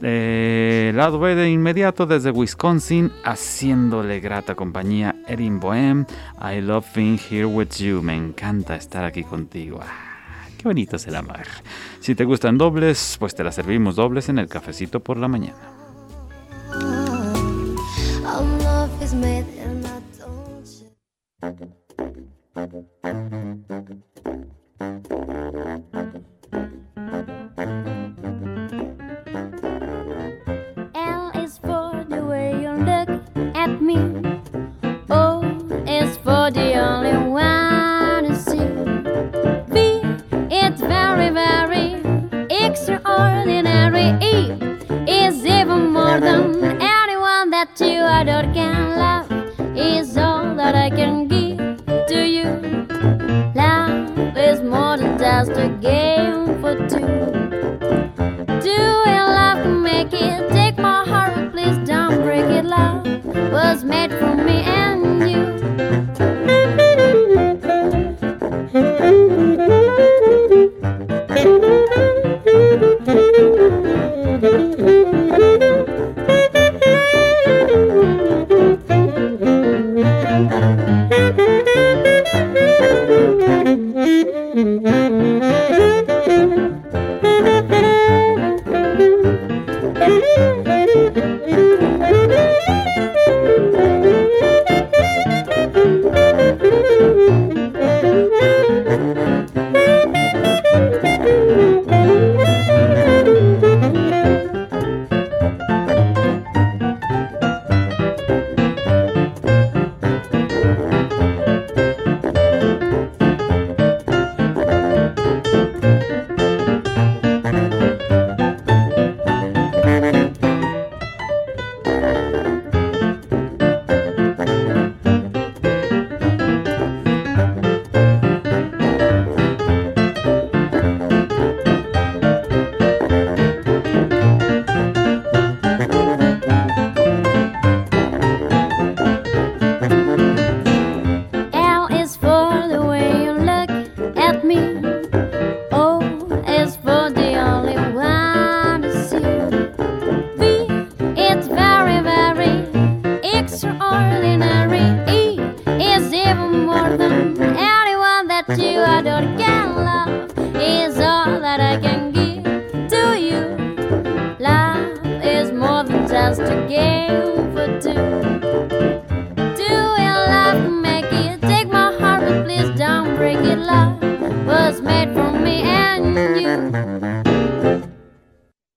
Eh, 0.00 0.92
lado 0.94 1.18
B 1.18 1.34
de 1.34 1.50
inmediato 1.50 2.06
desde 2.06 2.30
Wisconsin, 2.30 3.12
haciéndole 3.22 4.20
grata 4.20 4.54
compañía 4.54 5.14
Erin 5.28 5.60
Bohem. 5.60 6.06
I 6.40 6.62
love 6.62 6.86
being 6.94 7.18
here 7.18 7.44
with 7.44 7.76
you. 7.76 8.00
Me 8.00 8.16
encanta 8.16 8.76
estar 8.76 9.04
aquí 9.04 9.24
contigo. 9.24 9.80
Ah, 9.82 10.46
qué 10.56 10.64
bonito 10.64 10.96
es 10.96 11.06
el 11.06 11.16
amar. 11.16 11.46
Si 12.00 12.14
te 12.14 12.24
gustan 12.24 12.56
dobles, 12.56 13.18
pues 13.20 13.34
te 13.34 13.44
la 13.44 13.52
servimos 13.52 13.96
dobles 13.96 14.30
en 14.30 14.38
el 14.38 14.48
cafecito 14.48 15.00
por 15.00 15.18
la 15.18 15.28
mañana. 15.28 15.75
That 47.56 47.80
you 47.80 48.04
adore 48.04 48.52
can 48.52 48.90
love 48.98 49.05
just 55.36 55.50
a 55.50 55.68
game 55.82 56.46
for 56.62 56.74
two. 56.88 57.06
Doing 58.68 59.24
love 59.38 59.66
make 59.82 60.14
it. 60.14 60.50
Take 60.50 60.78
my 60.78 61.04
heart, 61.04 61.52
please 61.52 61.76
don't 61.86 62.22
break 62.22 62.46
it. 62.46 62.64
Love 62.64 63.04
was 63.52 63.84
made 63.84 64.12
for 64.12 64.34
me 64.34 64.62
and 64.62 65.15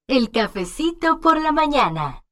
El 0.10 0.32
cafecito 0.32 1.19
por 1.19 1.39
la 1.39 1.52
mañana. 1.52 2.24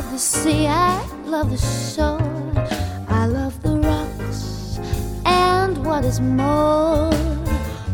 Love 0.00 0.12
the 0.12 0.18
sea, 0.18 0.66
I 0.66 1.06
love 1.26 1.50
the 1.50 1.58
shore, 1.58 2.22
I 3.06 3.26
love 3.26 3.62
the 3.62 3.76
rocks, 3.80 4.78
and 5.26 5.84
what 5.84 6.06
is 6.06 6.20
more, 6.22 7.10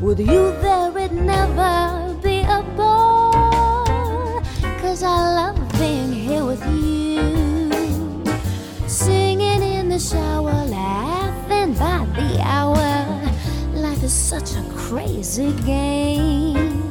with 0.01 0.21
you 0.21 0.53
there 0.63 0.97
it 0.99 1.11
never 1.11 2.15
be 2.23 2.43
a 2.43 2.63
bore. 2.77 4.41
Cause 4.81 5.03
I 5.03 5.19
love 5.41 5.59
being 5.81 6.13
here 6.13 6.45
with 6.45 6.65
you. 6.67 8.25
Singing 8.87 9.63
in 9.63 9.89
the 9.89 9.99
shower, 9.99 10.65
laughing 10.67 11.75
by 11.75 12.07
the 12.15 12.41
hour. 12.41 12.87
Life 13.75 14.05
is 14.05 14.13
such 14.13 14.55
a 14.55 14.63
crazy 14.77 15.51
game. 15.65 16.85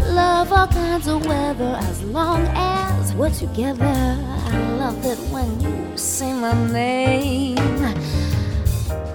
Love 0.00 0.52
all 0.52 0.66
kinds 0.66 1.06
of 1.06 1.24
weather 1.26 1.76
as 1.78 2.02
long 2.02 2.44
as 2.48 2.81
we're 3.16 3.30
together. 3.30 3.84
I 3.84 4.58
love 4.78 5.04
it 5.04 5.18
when 5.30 5.60
you 5.60 5.96
say 5.96 6.32
my 6.32 6.54
name. 6.72 7.58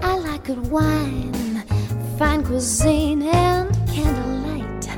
I 0.01 0.17
like 0.17 0.43
good 0.45 0.69
wine, 0.69 1.63
fine 2.17 2.43
cuisine, 2.43 3.23
and 3.23 3.73
candlelight. 3.87 4.89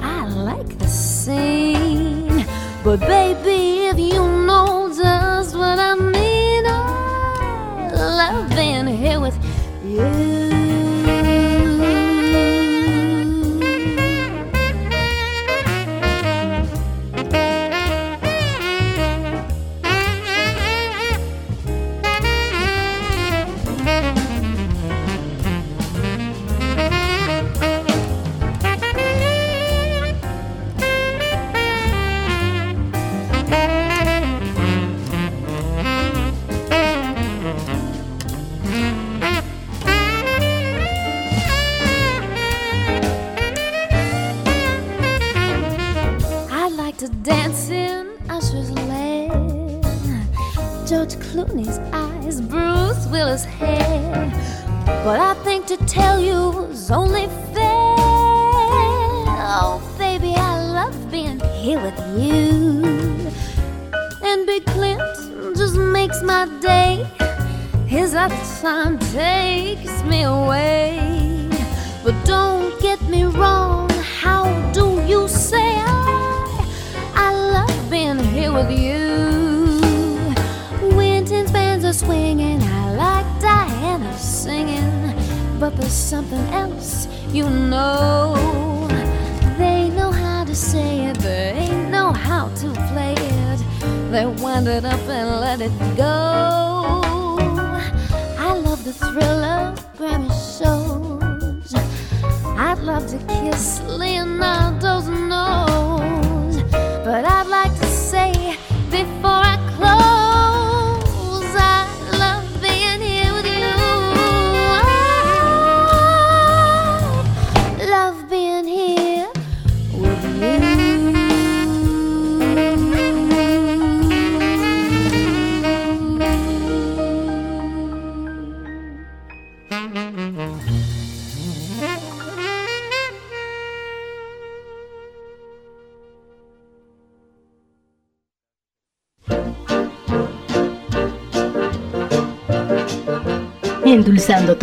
I 0.00 0.26
like 0.28 0.78
the 0.78 0.88
scene. 0.88 2.46
But 2.84 3.00
baby, 3.00 3.86
if 3.86 3.98
you 3.98 4.20
know 4.46 4.92
just 4.94 5.56
what 5.56 5.78
I 5.78 5.94
mean, 5.94 6.64
oh, 6.66 7.90
I 7.92 7.92
love 7.92 8.50
being 8.50 8.86
here 8.86 9.20
with 9.20 9.34
you. 9.42 9.53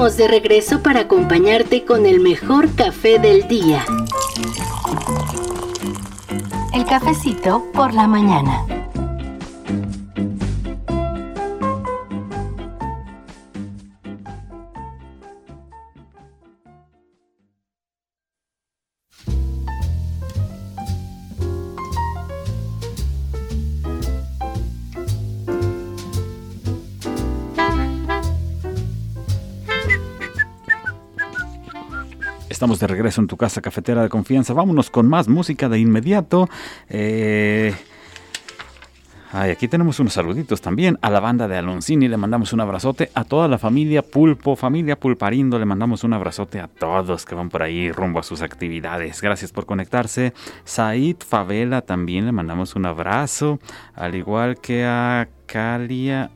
De 0.00 0.26
regreso 0.26 0.82
para 0.82 1.00
acompañarte 1.00 1.84
con 1.84 2.06
el 2.06 2.20
mejor 2.20 2.74
café 2.74 3.18
del 3.18 3.46
día. 3.48 3.84
El 6.72 6.86
cafecito 6.86 7.66
por 7.74 7.92
la 7.92 8.06
mañana. 8.06 8.79
Estamos 32.60 32.78
de 32.78 32.88
regreso 32.88 33.22
en 33.22 33.26
tu 33.26 33.38
casa 33.38 33.62
cafetera 33.62 34.02
de 34.02 34.10
confianza. 34.10 34.52
Vámonos 34.52 34.90
con 34.90 35.08
más 35.08 35.28
música 35.28 35.70
de 35.70 35.78
inmediato. 35.78 36.46
Eh, 36.90 37.74
Ay, 39.32 39.52
aquí 39.52 39.66
tenemos 39.66 39.98
unos 39.98 40.12
saluditos 40.12 40.60
también 40.60 40.98
a 41.00 41.08
la 41.08 41.20
banda 41.20 41.48
de 41.48 41.56
Aloncini, 41.56 42.06
le 42.06 42.18
mandamos 42.18 42.52
un 42.52 42.60
abrazote 42.60 43.10
a 43.14 43.24
toda 43.24 43.48
la 43.48 43.56
familia 43.56 44.02
Pulpo, 44.02 44.56
familia 44.56 45.00
Pulparindo, 45.00 45.58
le 45.58 45.64
mandamos 45.64 46.04
un 46.04 46.12
abrazote 46.12 46.60
a 46.60 46.68
todos 46.68 47.24
que 47.24 47.34
van 47.34 47.48
por 47.48 47.62
ahí 47.62 47.90
rumbo 47.92 48.18
a 48.18 48.22
sus 48.22 48.42
actividades. 48.42 49.22
Gracias 49.22 49.52
por 49.52 49.64
conectarse. 49.64 50.34
Said 50.64 51.16
Favela 51.26 51.80
también 51.80 52.26
le 52.26 52.32
mandamos 52.32 52.76
un 52.76 52.84
abrazo, 52.84 53.58
al 53.94 54.16
igual 54.16 54.60
que 54.60 54.84
a 54.84 55.28
Calia. 55.46 56.30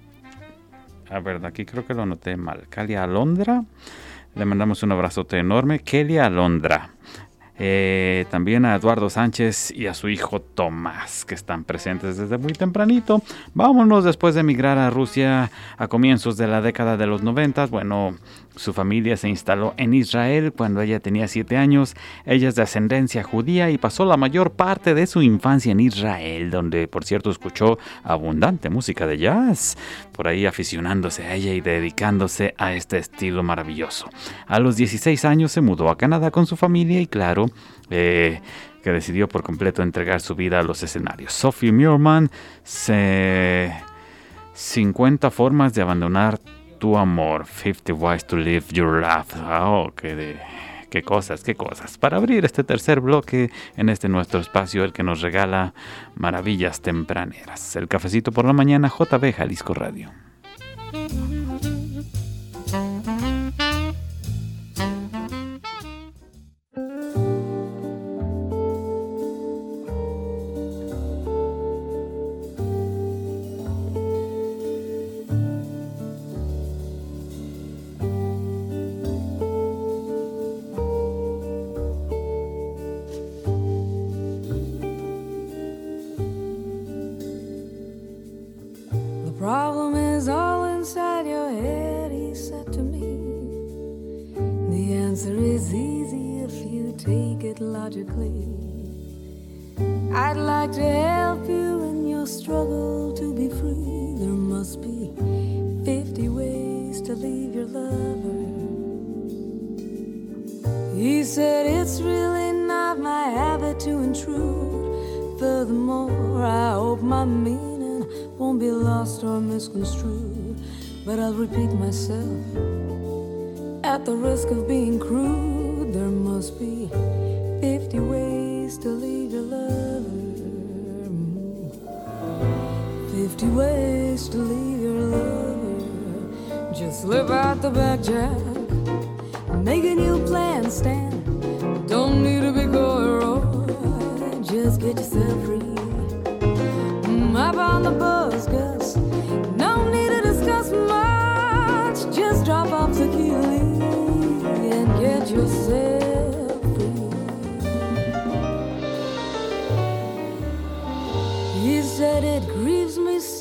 A 1.11 1.21
ver, 1.21 1.45
aquí 1.45 1.67
creo 1.67 1.85
que 1.85 1.93
lo 1.93 2.05
anoté 2.05 2.35
mal. 2.39 2.67
Calia 2.71 3.05
Alondra. 3.05 3.63
Le 4.35 4.45
mandamos 4.45 4.83
un 4.83 4.93
abrazote 4.93 5.39
enorme. 5.39 5.79
Kelia 5.79 6.27
Alondra. 6.27 6.91
Eh, 7.57 8.27
también 8.31 8.65
a 8.65 8.75
Eduardo 8.75 9.09
Sánchez 9.09 9.71
y 9.71 9.87
a 9.87 9.95
su 9.95 10.09
hijo 10.09 10.41
Tomás, 10.41 11.25
que 11.25 11.37
están 11.37 11.63
presentes 11.63 12.17
desde 12.17 12.37
muy 12.37 12.53
tempranito. 12.53 13.23
Vámonos 13.55 14.03
después 14.03 14.35
de 14.35 14.41
emigrar 14.41 14.77
a 14.77 14.91
Rusia 14.91 15.53
a 15.77 15.87
comienzos 15.87 16.37
de 16.37 16.49
la 16.49 16.61
década 16.61 16.97
de 16.97 17.07
los 17.07 17.23
90. 17.23 17.67
Bueno, 17.67 18.17
su 18.57 18.73
familia 18.73 19.17
se 19.17 19.29
instaló 19.29 19.75
en 19.77 19.95
Israel 19.95 20.53
cuando 20.53 20.81
ella 20.81 21.01
tenía 21.01 21.29
7 21.29 21.57
años. 21.57 21.95
Ella 22.25 22.49
es 22.49 22.55
de 22.55 22.63
ascendencia 22.63 23.23
judía 23.23 23.71
y 23.71 23.79
pasó 23.79 24.05
la 24.05 24.17
mayor 24.17 24.53
parte 24.53 24.95
de 24.95 25.07
su 25.07 25.23
infancia 25.23 25.73
en 25.73 25.81
Israel, 25.81 26.51
donde 26.51 26.87
por 26.89 27.05
cierto 27.05 27.31
escuchó 27.31 27.79
abundante 28.03 28.71
música 28.71 29.07
de 29.07 29.19
jazz, 29.19 29.77
por 30.13 30.29
ahí 30.29 30.47
aficionándose 30.47 31.25
a 31.25 31.35
ella 31.35 31.53
y 31.53 31.61
dedicándose 31.61 32.55
a 32.59 32.75
este 32.75 32.99
estilo 32.99 33.43
maravilloso. 33.43 34.09
A 34.47 34.61
los 34.61 34.77
16 34.77 35.25
años 35.25 35.53
se 35.53 35.61
mudó 35.61 35.89
a 35.89 35.99
Canadá 35.99 36.31
con 36.31 36.47
su 36.47 36.57
familia 36.57 37.01
y 37.01 37.07
claro, 37.07 37.47
eh, 37.91 38.41
que 38.83 38.93
decidió 38.93 39.29
por 39.29 39.43
completo 39.43 39.83
entregar 39.83 40.21
su 40.21 40.35
vida 40.35 40.61
a 40.61 40.63
los 40.63 40.83
escenarios. 40.83 41.33
Sophie 41.33 41.73
Muirman, 41.73 42.31
se... 42.63 43.73
50 44.55 45.31
formas 45.31 45.75
de 45.75 45.83
abandonar 45.83 46.39
tu 46.85 46.99
amor, 46.99 47.47
50 47.47 47.95
Ways 47.95 48.27
to 48.27 48.37
Live 48.37 48.67
Your 48.71 49.01
Life. 49.01 49.35
Oh, 49.43 49.91
qué, 49.97 50.37
qué 50.91 51.03
cosas, 51.03 51.43
qué 51.43 51.55
cosas. 51.55 51.97
Para 51.97 52.19
abrir 52.19 52.45
este 52.45 52.63
tercer 52.63 53.01
bloque 53.01 53.51
en 53.79 53.89
este 53.89 54.07
nuestro 54.11 54.39
espacio, 54.39 54.85
el 54.85 54.93
que 54.93 55.03
nos 55.03 55.23
regala 55.23 55.73
maravillas 56.15 56.83
tempraneras. 56.83 57.75
El 57.77 57.89
cafecito 57.89 58.33
por 58.33 58.45
la 58.45 58.53
mañana, 58.53 58.93
JB 58.95 59.33
Jalisco 59.33 59.73
Radio. 59.73 60.11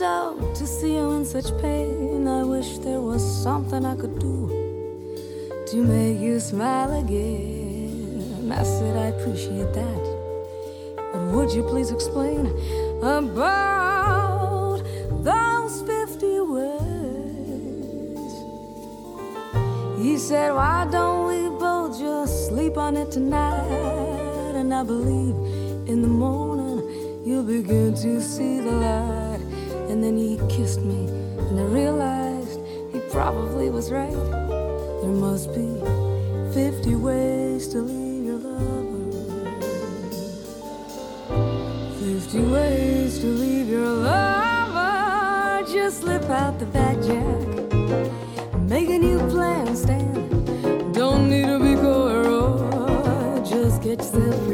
out 0.04 0.56
to 0.56 0.68
see 0.68 0.96
you 0.96 1.12
in 1.12 1.26
such 1.26 1.58
pain. 1.60 2.28
I 2.28 2.44
wish 2.44 2.78
there 2.80 3.00
was 3.00 3.24
something 3.44 3.86
I 3.86 3.96
could 3.96 4.20
do 4.20 4.50
to 5.68 5.84
make 5.84 6.20
you 6.20 6.40
smile 6.40 7.00
again. 7.00 8.52
I 8.52 8.64
said, 8.64 8.96
I 8.98 9.08
appreciate 9.16 9.74
that. 9.74 10.04
But 11.12 11.24
would 11.34 11.52
you 11.52 11.64
please 11.64 11.92
explain 11.92 12.48
about 13.02 14.82
those 15.24 15.82
50 15.82 16.40
words? 16.42 16.84
He 20.02 20.18
said, 20.18 20.54
Why 20.54 20.86
don't 20.92 21.28
we 21.28 21.50
both 21.58 21.98
just 21.98 22.48
sleep 22.48 22.78
on 22.78 22.98
it 22.98 23.12
tonight? 23.12 24.56
And 24.56 24.74
I 24.74 24.84
believe 24.84 25.36
in 25.88 26.02
the 26.02 26.08
morning 26.08 27.24
you'll 27.26 27.44
begin 27.44 27.94
to 27.96 28.22
see 28.22 28.60
the 28.60 28.72
light 28.72 29.23
and 29.94 30.04
then 30.04 30.18
he 30.18 30.40
kissed 30.50 30.82
me, 30.82 31.06
and 31.38 31.60
I 31.60 31.66
realized 31.66 32.60
he 32.92 33.00
probably 33.12 33.70
was 33.70 33.92
right. 33.92 34.10
There 35.02 35.18
must 35.28 35.54
be 35.54 35.70
50 36.52 36.96
ways 36.96 37.68
to 37.68 37.80
leave 37.82 38.26
your 38.26 38.40
lover. 38.40 39.12
50 42.00 42.40
ways 42.40 43.20
to 43.20 43.28
leave 43.28 43.70
your 43.70 43.88
lover. 43.88 45.64
Just 45.72 46.02
slip 46.02 46.28
out 46.28 46.58
the 46.58 46.66
back 46.66 46.98
jack, 47.04 48.62
make 48.62 48.90
a 48.90 48.98
new 48.98 49.20
plan, 49.30 49.76
stand. 49.76 50.96
Don't 50.96 51.30
need 51.30 51.46
to 51.46 51.60
be 51.60 51.76
coy, 51.76 53.44
just 53.46 53.84
get 53.84 54.00
yourself. 54.00 54.53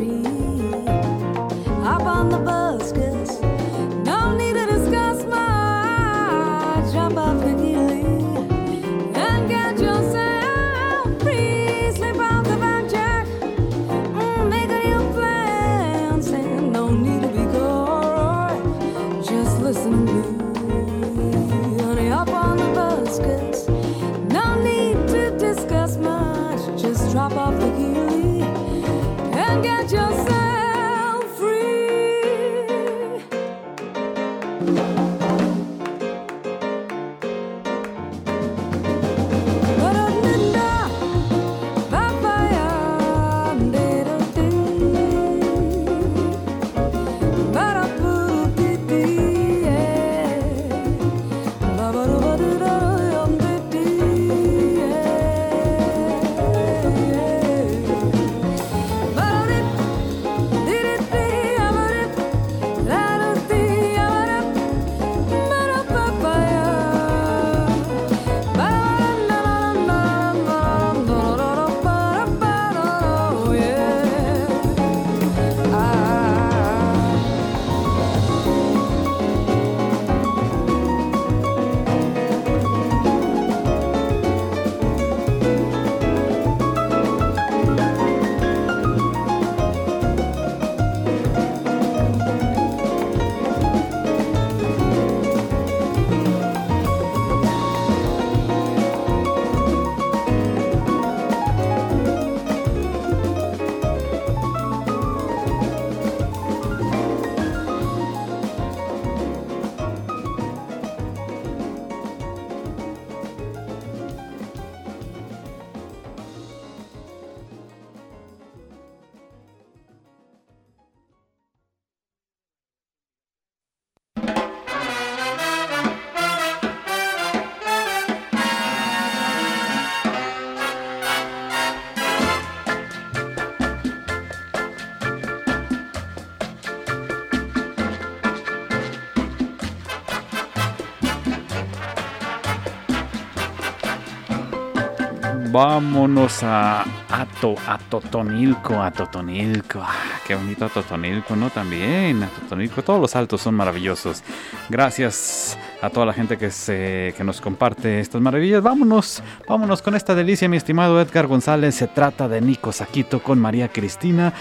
Vámonos 145.60 146.42
a 146.42 146.86
Ato, 147.10 147.54
a 147.68 147.78
Totonilco, 147.78 148.82
a 148.82 148.92
Totonilco. 148.92 149.82
Ah, 149.84 150.22
qué 150.26 150.34
bonito 150.34 150.64
a 150.64 150.70
Totonilco, 150.70 151.36
¿no? 151.36 151.50
También 151.50 152.24
a 152.24 152.28
Totonilco. 152.28 152.82
Todos 152.82 153.02
los 153.02 153.14
altos 153.18 153.42
son 153.42 153.56
maravillosos. 153.56 154.24
Gracias 154.70 155.58
a 155.82 155.90
toda 155.90 156.06
la 156.06 156.14
gente 156.14 156.38
que, 156.38 156.52
se, 156.52 157.14
que 157.16 157.24
nos 157.24 157.42
comparte 157.42 158.00
estas 158.00 158.22
maravillas. 158.22 158.62
Vámonos, 158.62 159.24
vámonos 159.48 159.82
con 159.82 159.96
esta 159.96 160.16
delicia, 160.16 160.50
mi 160.50 160.58
estimado 160.58 161.00
Edgar 161.00 161.28
González. 161.28 161.76
Se 161.76 161.88
trata 161.88 162.28
de 162.28 162.42
Nico 162.42 162.72
Saquito 162.72 163.22
con 163.22 163.40
María 163.40 163.70
Cristina. 163.70 164.34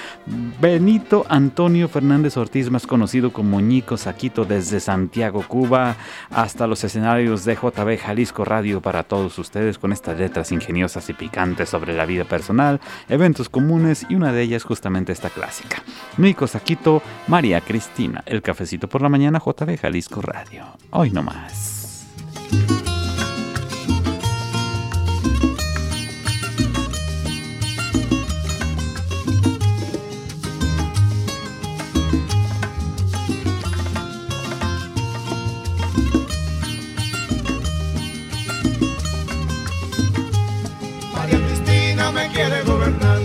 Benito 0.61 1.24
Antonio 1.28 1.89
Fernández 1.89 2.36
Ortiz, 2.36 2.70
más 2.70 2.86
conocido 2.86 3.32
como 3.32 3.61
Nico 3.61 3.97
Saquito, 3.97 4.45
desde 4.45 4.80
Santiago, 4.80 5.45
Cuba, 5.47 5.97
hasta 6.30 6.66
los 6.66 6.82
escenarios 6.84 7.45
de 7.45 7.55
JB 7.55 7.99
Jalisco 7.99 8.45
Radio 8.45 8.80
para 8.80 9.03
todos 9.05 9.39
ustedes 9.39 9.78
con 9.78 9.93
estas 9.93 10.18
letras 10.18 10.53
ingeniosas 10.53 11.09
y 11.09 11.12
picantes 11.12 11.68
sobre 11.68 11.95
la 11.95 12.07
vida 12.07 12.24
personal, 12.24 12.80
eventos 13.09 13.49
comunes 13.49 14.07
y 14.09 14.14
una 14.14 14.32
de 14.32 14.43
ellas 14.43 14.64
justamente 14.64 15.12
esta 15.12 15.30
clásica. 15.30 15.82
Nico 16.16 16.47
Saquito, 16.47 17.03
María 17.28 17.61
Cristina, 17.61 18.22
el 18.26 18.43
cafecito 18.43 18.89
por 18.89 19.03
la 19.03 19.09
mañana, 19.09 19.41
JB 19.45 19.78
Jalisco 19.78 20.20
Radio. 20.20 20.64
Hoy 20.91 21.11
no 21.11 21.28
María 41.14 41.39
Cristina 41.47 42.12
me 42.12 42.29
quiere 42.29 42.62
gobernar. 42.62 43.20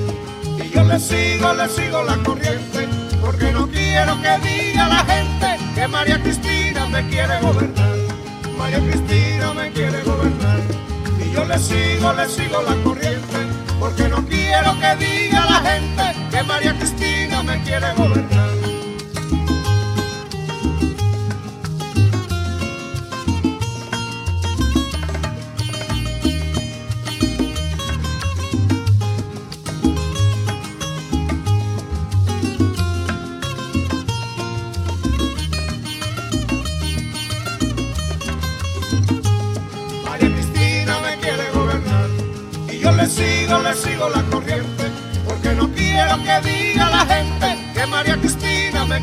Y 0.64 0.70
yo 0.70 0.84
le 0.84 1.00
sigo, 1.00 1.54
le 1.54 1.70
sigo 1.70 2.04
la 2.04 2.18
corriente 2.18 2.88
porque 3.22 3.52
no 3.52 3.68
quiero 3.70 4.22
que 4.22 4.38
diga 4.40 4.88
la 4.88 5.06
gente 5.06 5.53
Cristina 8.90 9.54
me 9.54 9.72
quiere 9.72 10.02
gobernar 10.04 10.60
y 11.20 11.32
yo 11.32 11.46
le 11.46 11.58
sigo, 11.58 12.14
le 12.14 12.30
sigo 12.30 12.62
la 12.62 12.76
corriente 12.84 13.38
porque 13.80 14.08
no 14.08 14.26
quiero 14.26 14.78
que 14.80 15.06
diga 15.06 15.46
la 15.46 15.62
gente 15.62 16.04
que 16.32 16.44
María 16.44 16.74
Cristina 16.78 17.44
me 17.44 17.62
quiere 17.64 17.94
gobernar. 17.96 18.43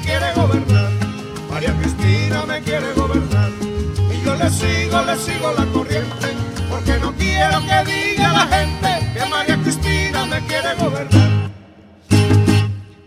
Quiere 0.03 0.33
gobernar. 0.35 0.91
María 1.51 1.75
Cristina 1.81 2.45
me 2.47 2.61
quiere 2.63 2.93
gobernar 2.95 3.51
y 4.13 4.25
yo 4.25 4.35
le 4.35 4.51
sigo, 4.51 5.03
le 5.03 5.17
sigo 5.17 5.53
la 5.57 5.67
corriente 5.67 6.29
porque 6.71 6.99
no 6.99 7.13
quiero 7.15 7.61
que 7.61 7.91
diga 7.91 8.33
la 8.33 8.47
gente 8.47 9.13
que 9.13 9.27
María 9.27 9.57
Cristina 9.63 10.27
me 10.27 10.41
quiere 10.47 10.75
gobernar. 10.77 11.51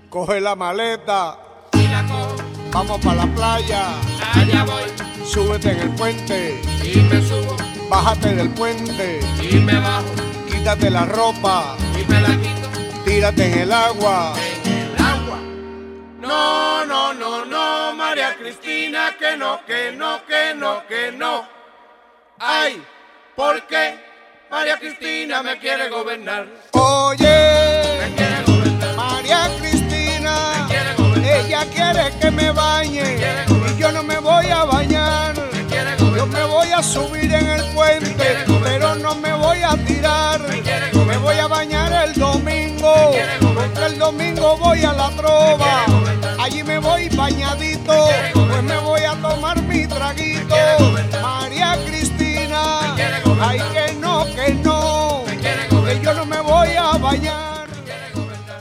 Coge 0.10 0.42
la 0.42 0.56
maleta 0.56 1.38
y 1.74 1.88
la 1.88 2.04
cojo. 2.06 2.36
Vamos 2.72 3.00
para 3.02 3.26
la 3.26 3.36
playa. 3.36 3.86
Allá 4.34 4.64
voy. 4.64 4.84
Súbete 5.26 5.72
en 5.72 5.80
el 5.80 5.90
puente 5.92 6.62
y 6.84 6.98
me 7.02 7.22
subo. 7.22 7.56
Bájate 7.90 8.36
del 8.36 8.50
puente 8.50 9.20
y 9.42 9.56
me 9.56 9.80
bajo. 9.80 10.06
Quítate 10.48 10.90
la 10.90 11.06
ropa 11.06 11.76
y 12.00 12.12
me 12.12 12.22
la 12.22 12.30
quito. 12.30 12.70
Tírate 13.06 13.54
en 13.54 13.60
el 13.60 13.72
agua. 13.72 14.34
En 14.66 14.74
el 14.74 15.06
agua. 15.06 15.40
No, 16.22 16.73
María 18.14 18.36
Cristina, 18.38 19.16
que 19.18 19.36
no, 19.36 19.66
que 19.66 19.92
no, 19.92 20.24
que 20.28 20.54
no, 20.54 20.86
que 20.88 21.12
no. 21.14 21.48
Ay, 22.38 22.80
¿por 23.36 23.66
qué 23.66 23.96
María 24.52 24.78
Cristina 24.78 25.42
me 25.42 25.58
quiere 25.58 25.90
gobernar? 25.90 26.46
Oye, 26.74 27.82
me 28.00 28.16
quiere 28.16 28.44
gobernar. 28.46 28.96
María 28.96 29.50
Cristina, 29.58 30.60
me 30.60 30.68
quiere 30.68 30.94
gobernar. 30.94 31.36
ella 31.40 31.66
quiere 31.74 32.20
que 32.20 32.30
me 32.30 32.52
bañe 32.52 33.18
y 33.18 33.82
yo 33.82 33.92
no 33.92 34.04
me 34.04 34.20
voy 34.20 34.46
a 34.46 34.64
bañar. 34.64 35.34
Yo 36.16 36.28
me 36.28 36.44
voy 36.44 36.72
a 36.72 36.84
subir 36.84 37.34
en 37.34 37.50
el 37.50 37.66
puente, 37.74 38.46
pero 38.64 38.94
no 38.94 39.16
me 39.16 39.34
voy 39.34 39.64
a 39.64 39.76
tirar. 39.88 40.40
Me 40.40 41.18
voy 41.18 41.40
a 41.40 41.48
bañar 41.48 42.10
el 42.10 42.14
domingo, 42.14 42.94
porque 43.56 43.86
el 43.88 43.98
domingo 43.98 44.56
voy 44.58 44.84
a 44.84 44.94
la 44.94 45.10
trova. 45.10 45.93
Voy 47.04 47.18
bañadito, 47.18 47.94
pues 48.34 48.64
me 48.64 48.78
voy 48.80 49.02
a 49.02 49.14
tomar 49.16 49.62
mi 49.64 49.86
traguito. 49.86 50.56
María 51.22 51.78
Cristina, 51.86 52.96
ay 53.42 53.60
que 53.74 53.94
no, 54.00 54.26
que 54.26 54.54
no, 54.54 55.24
que 55.86 56.00
yo 56.02 56.14
no 56.14 56.26
me 56.26 56.40
voy 56.40 56.70
a 56.70 56.98
bañar. 56.98 57.68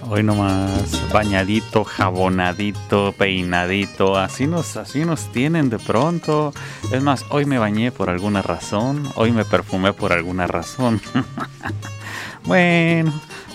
Hoy 0.09 0.25
nomás 0.25 1.13
bañadito, 1.13 1.85
jabonadito, 1.85 3.13
peinadito, 3.13 4.17
así 4.17 4.49
nos, 4.49 4.77
así 4.77 5.05
nos 5.05 5.31
tienen 5.31 5.71
de 5.71 5.79
pronto. 5.79 6.53
Es 6.91 7.01
más, 7.01 7.25
hoy 7.31 7.45
me 7.45 7.59
bañé 7.59 7.93
por 7.93 8.11
alguna 8.11 8.43
razón, 8.43 9.09
hoy 9.15 9.31
me 9.31 9.45
perfumé 9.45 9.93
por 9.93 10.13
alguna 10.13 10.49
razón. 10.49 11.01
bueno, 12.45 13.13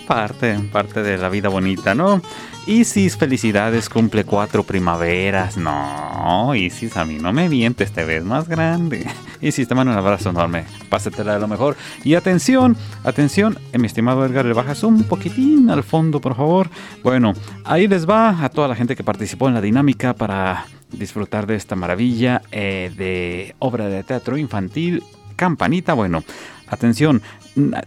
parte, 0.07 0.57
parte 0.71 1.03
de 1.03 1.17
la 1.17 1.27
vida 1.27 1.49
bonita, 1.49 1.93
¿no? 1.93 2.21
Isis, 2.67 3.15
felicidades, 3.15 3.87
cumple 3.87 4.25
cuatro 4.25 4.61
primaveras. 4.61 5.55
No, 5.55 6.53
Isis, 6.53 6.97
a 6.97 7.05
mí 7.05 7.17
no 7.17 7.31
me 7.31 7.47
mientes, 7.47 7.93
te 7.93 8.03
ves 8.03 8.25
más 8.25 8.49
grande. 8.49 9.07
Isis, 9.39 9.69
te 9.69 9.73
mando 9.73 9.93
un 9.93 9.97
abrazo 9.97 10.31
enorme. 10.31 10.65
Pásatela 10.89 11.35
de 11.35 11.39
lo 11.39 11.47
mejor. 11.47 11.77
Y 12.03 12.15
atención, 12.15 12.75
atención, 13.05 13.57
eh, 13.71 13.77
mi 13.79 13.87
estimado 13.87 14.25
Edgar, 14.25 14.43
le 14.43 14.51
bajas 14.51 14.83
un 14.83 15.05
poquitín 15.05 15.69
al 15.69 15.81
fondo, 15.81 16.19
por 16.19 16.35
favor. 16.35 16.69
Bueno, 17.03 17.31
ahí 17.63 17.87
les 17.87 18.07
va 18.07 18.43
a 18.43 18.49
toda 18.49 18.67
la 18.67 18.75
gente 18.75 18.97
que 18.97 19.03
participó 19.03 19.47
en 19.47 19.53
la 19.53 19.61
dinámica 19.61 20.13
para 20.13 20.65
disfrutar 20.91 21.47
de 21.47 21.55
esta 21.55 21.77
maravilla 21.77 22.41
eh, 22.51 22.91
de 22.97 23.55
obra 23.59 23.87
de 23.87 24.03
teatro 24.03 24.37
infantil. 24.37 25.03
Campanita, 25.37 25.93
bueno, 25.93 26.21
atención, 26.67 27.21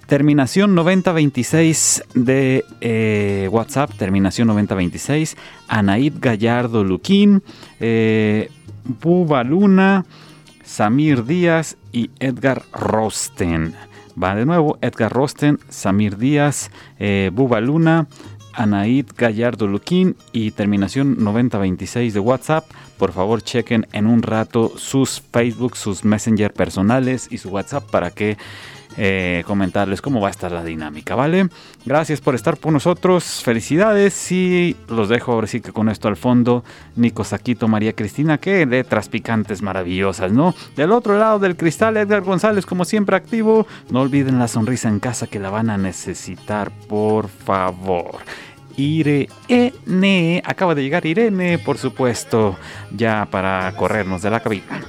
terminación 0.07 0.75
9026 0.75 2.05
de 2.15 2.65
eh, 2.81 3.49
WhatsApp, 3.51 3.93
terminación 3.97 4.49
9026, 4.49 5.37
Anaid 5.69 6.15
Gallardo 6.19 6.85
Luquín, 6.85 7.43
eh, 7.79 8.51
Buba 9.03 9.45
Luna, 9.45 10.05
Samir 10.65 11.25
Díaz 11.25 11.77
y 11.93 12.11
Edgar 12.19 12.63
Rosten. 12.73 13.75
Va 14.21 14.35
de 14.35 14.45
nuevo, 14.45 14.79
Edgar 14.83 15.13
Rosten, 15.13 15.59
Samir 15.69 16.17
Díaz, 16.17 16.71
eh, 16.99 17.31
Buba 17.33 17.61
Luna, 17.61 18.09
Anaid 18.53 19.07
Gallardo 19.17 19.67
Luquín 19.67 20.17
y 20.33 20.51
terminación 20.51 21.23
9026 21.23 22.15
de 22.15 22.21
WhatsApp. 22.21 22.65
Por 22.99 23.13
favor, 23.13 23.43
chequen 23.43 23.87
en 23.93 24.07
un 24.07 24.23
rato 24.23 24.73
sus 24.77 25.23
Facebook, 25.33 25.77
sus 25.77 26.05
Messenger 26.05 26.53
personales 26.53 27.29
y 27.31 27.39
su 27.39 27.51
WhatsApp 27.51 27.89
para 27.91 28.11
que 28.11 28.37
eh, 28.97 29.45
comentarles 29.47 30.03
cómo 30.03 30.21
va 30.21 30.29
a 30.29 30.31
estar 30.31 30.51
la 30.51 30.65
dinámica, 30.65 31.15
¿vale? 31.15 31.49
Gracias 31.85 32.21
por 32.21 32.35
estar 32.35 32.57
por 32.57 32.73
nosotros, 32.73 33.43
felicidades 33.43 34.33
y 34.33 34.77
los 34.89 35.09
dejo 35.09 35.33
ahora 35.33 35.47
sí 35.47 35.61
que 35.61 35.73
con 35.73 35.89
esto 35.89 36.09
al 36.09 36.17
fondo, 36.17 36.65
Nico 36.97 37.25
Saquito, 37.25 37.69
María 37.69 37.95
Cristina, 37.95 38.39
qué 38.39 38.67
letras 38.67 39.09
picantes 39.09 39.63
maravillosas, 39.63 40.33
¿no? 40.33 40.55
Del 40.77 40.93
otro 40.93 41.19
lado 41.19 41.39
del 41.39 41.57
cristal, 41.57 41.97
Edgar 41.97 42.23
González, 42.23 42.67
como 42.67 42.85
siempre 42.85 43.17
activo, 43.17 43.67
no 43.91 44.01
olviden 44.01 44.39
la 44.39 44.49
sonrisa 44.49 44.89
en 44.89 45.01
casa 45.01 45.27
que 45.27 45.39
la 45.39 45.51
van 45.51 45.71
a 45.71 45.79
necesitar, 45.79 46.71
por 46.89 47.29
favor. 47.29 48.19
Irene, 48.77 50.43
acaba 50.45 50.75
de 50.75 50.83
llegar 50.83 51.07
Irene, 51.07 51.59
por 51.59 51.79
supuesto, 51.79 52.57
ya 52.95 53.27
para 53.31 53.71
corrernos 53.77 54.23
de 54.23 54.31
la 54.31 54.41
cabina. 54.41 54.81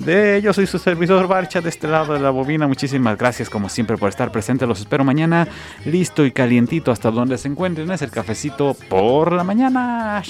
De 0.00 0.40
yo 0.42 0.52
soy 0.54 0.66
su 0.66 0.78
servidor 0.78 1.28
Barcha 1.28 1.60
de 1.60 1.68
este 1.68 1.86
lado 1.86 2.14
de 2.14 2.20
la 2.20 2.30
bobina. 2.30 2.66
Muchísimas 2.66 3.18
gracias 3.18 3.50
como 3.50 3.68
siempre 3.68 3.96
por 3.98 4.08
estar 4.08 4.32
presente. 4.32 4.66
Los 4.66 4.80
espero 4.80 5.04
mañana 5.04 5.46
listo 5.84 6.24
y 6.24 6.32
calientito 6.32 6.90
hasta 6.90 7.10
donde 7.10 7.36
se 7.36 7.48
encuentren. 7.48 7.90
Es 7.90 8.00
el 8.02 8.10
cafecito 8.10 8.74
por 8.88 9.32
la 9.32 9.44
mañana. 9.44 10.22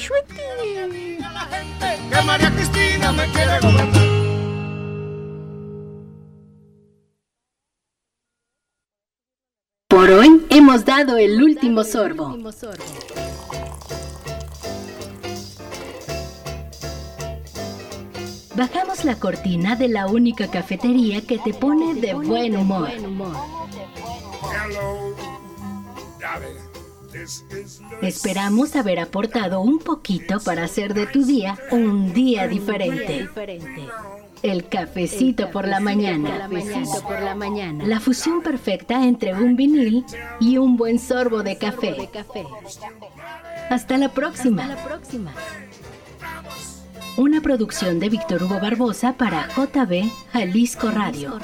Quiere 3.32 3.58
gobernar. 3.62 4.10
hemos 10.50 10.84
dado 10.84 11.16
el 11.16 11.42
último 11.42 11.84
sorbo. 11.84 12.36
Bajamos 18.54 19.04
la 19.04 19.16
cortina 19.16 19.76
de 19.76 19.88
la 19.88 20.06
única 20.06 20.50
cafetería 20.50 21.20
que 21.20 21.38
te 21.38 21.54
pone 21.54 21.94
de 21.94 22.14
buen 22.14 22.56
humor. 22.56 22.90
Esperamos 28.02 28.76
haber 28.76 29.00
aportado 29.00 29.60
un 29.60 29.78
poquito 29.78 30.40
para 30.40 30.64
hacer 30.64 30.94
de 30.94 31.06
tu 31.06 31.24
día 31.24 31.58
un 31.70 32.12
día 32.12 32.46
diferente. 32.48 33.28
El 34.42 34.68
cafecito 34.68 35.50
por 35.50 35.68
la 35.68 35.80
mañana. 35.80 36.48
La 37.84 38.00
fusión 38.00 38.42
perfecta 38.42 39.04
entre 39.04 39.34
un 39.34 39.56
vinil 39.56 40.04
y 40.40 40.58
un 40.58 40.76
buen 40.76 40.98
sorbo 40.98 41.42
de 41.42 41.58
café. 41.58 42.08
Hasta 43.70 43.98
la 43.98 44.08
próxima. 44.08 44.76
Una 47.16 47.40
producción 47.40 47.98
de 47.98 48.08
Víctor 48.08 48.44
Hugo 48.44 48.60
Barbosa 48.60 49.14
para 49.14 49.48
JB 49.48 50.10
Jalisco 50.32 50.90
Radio. 50.90 51.38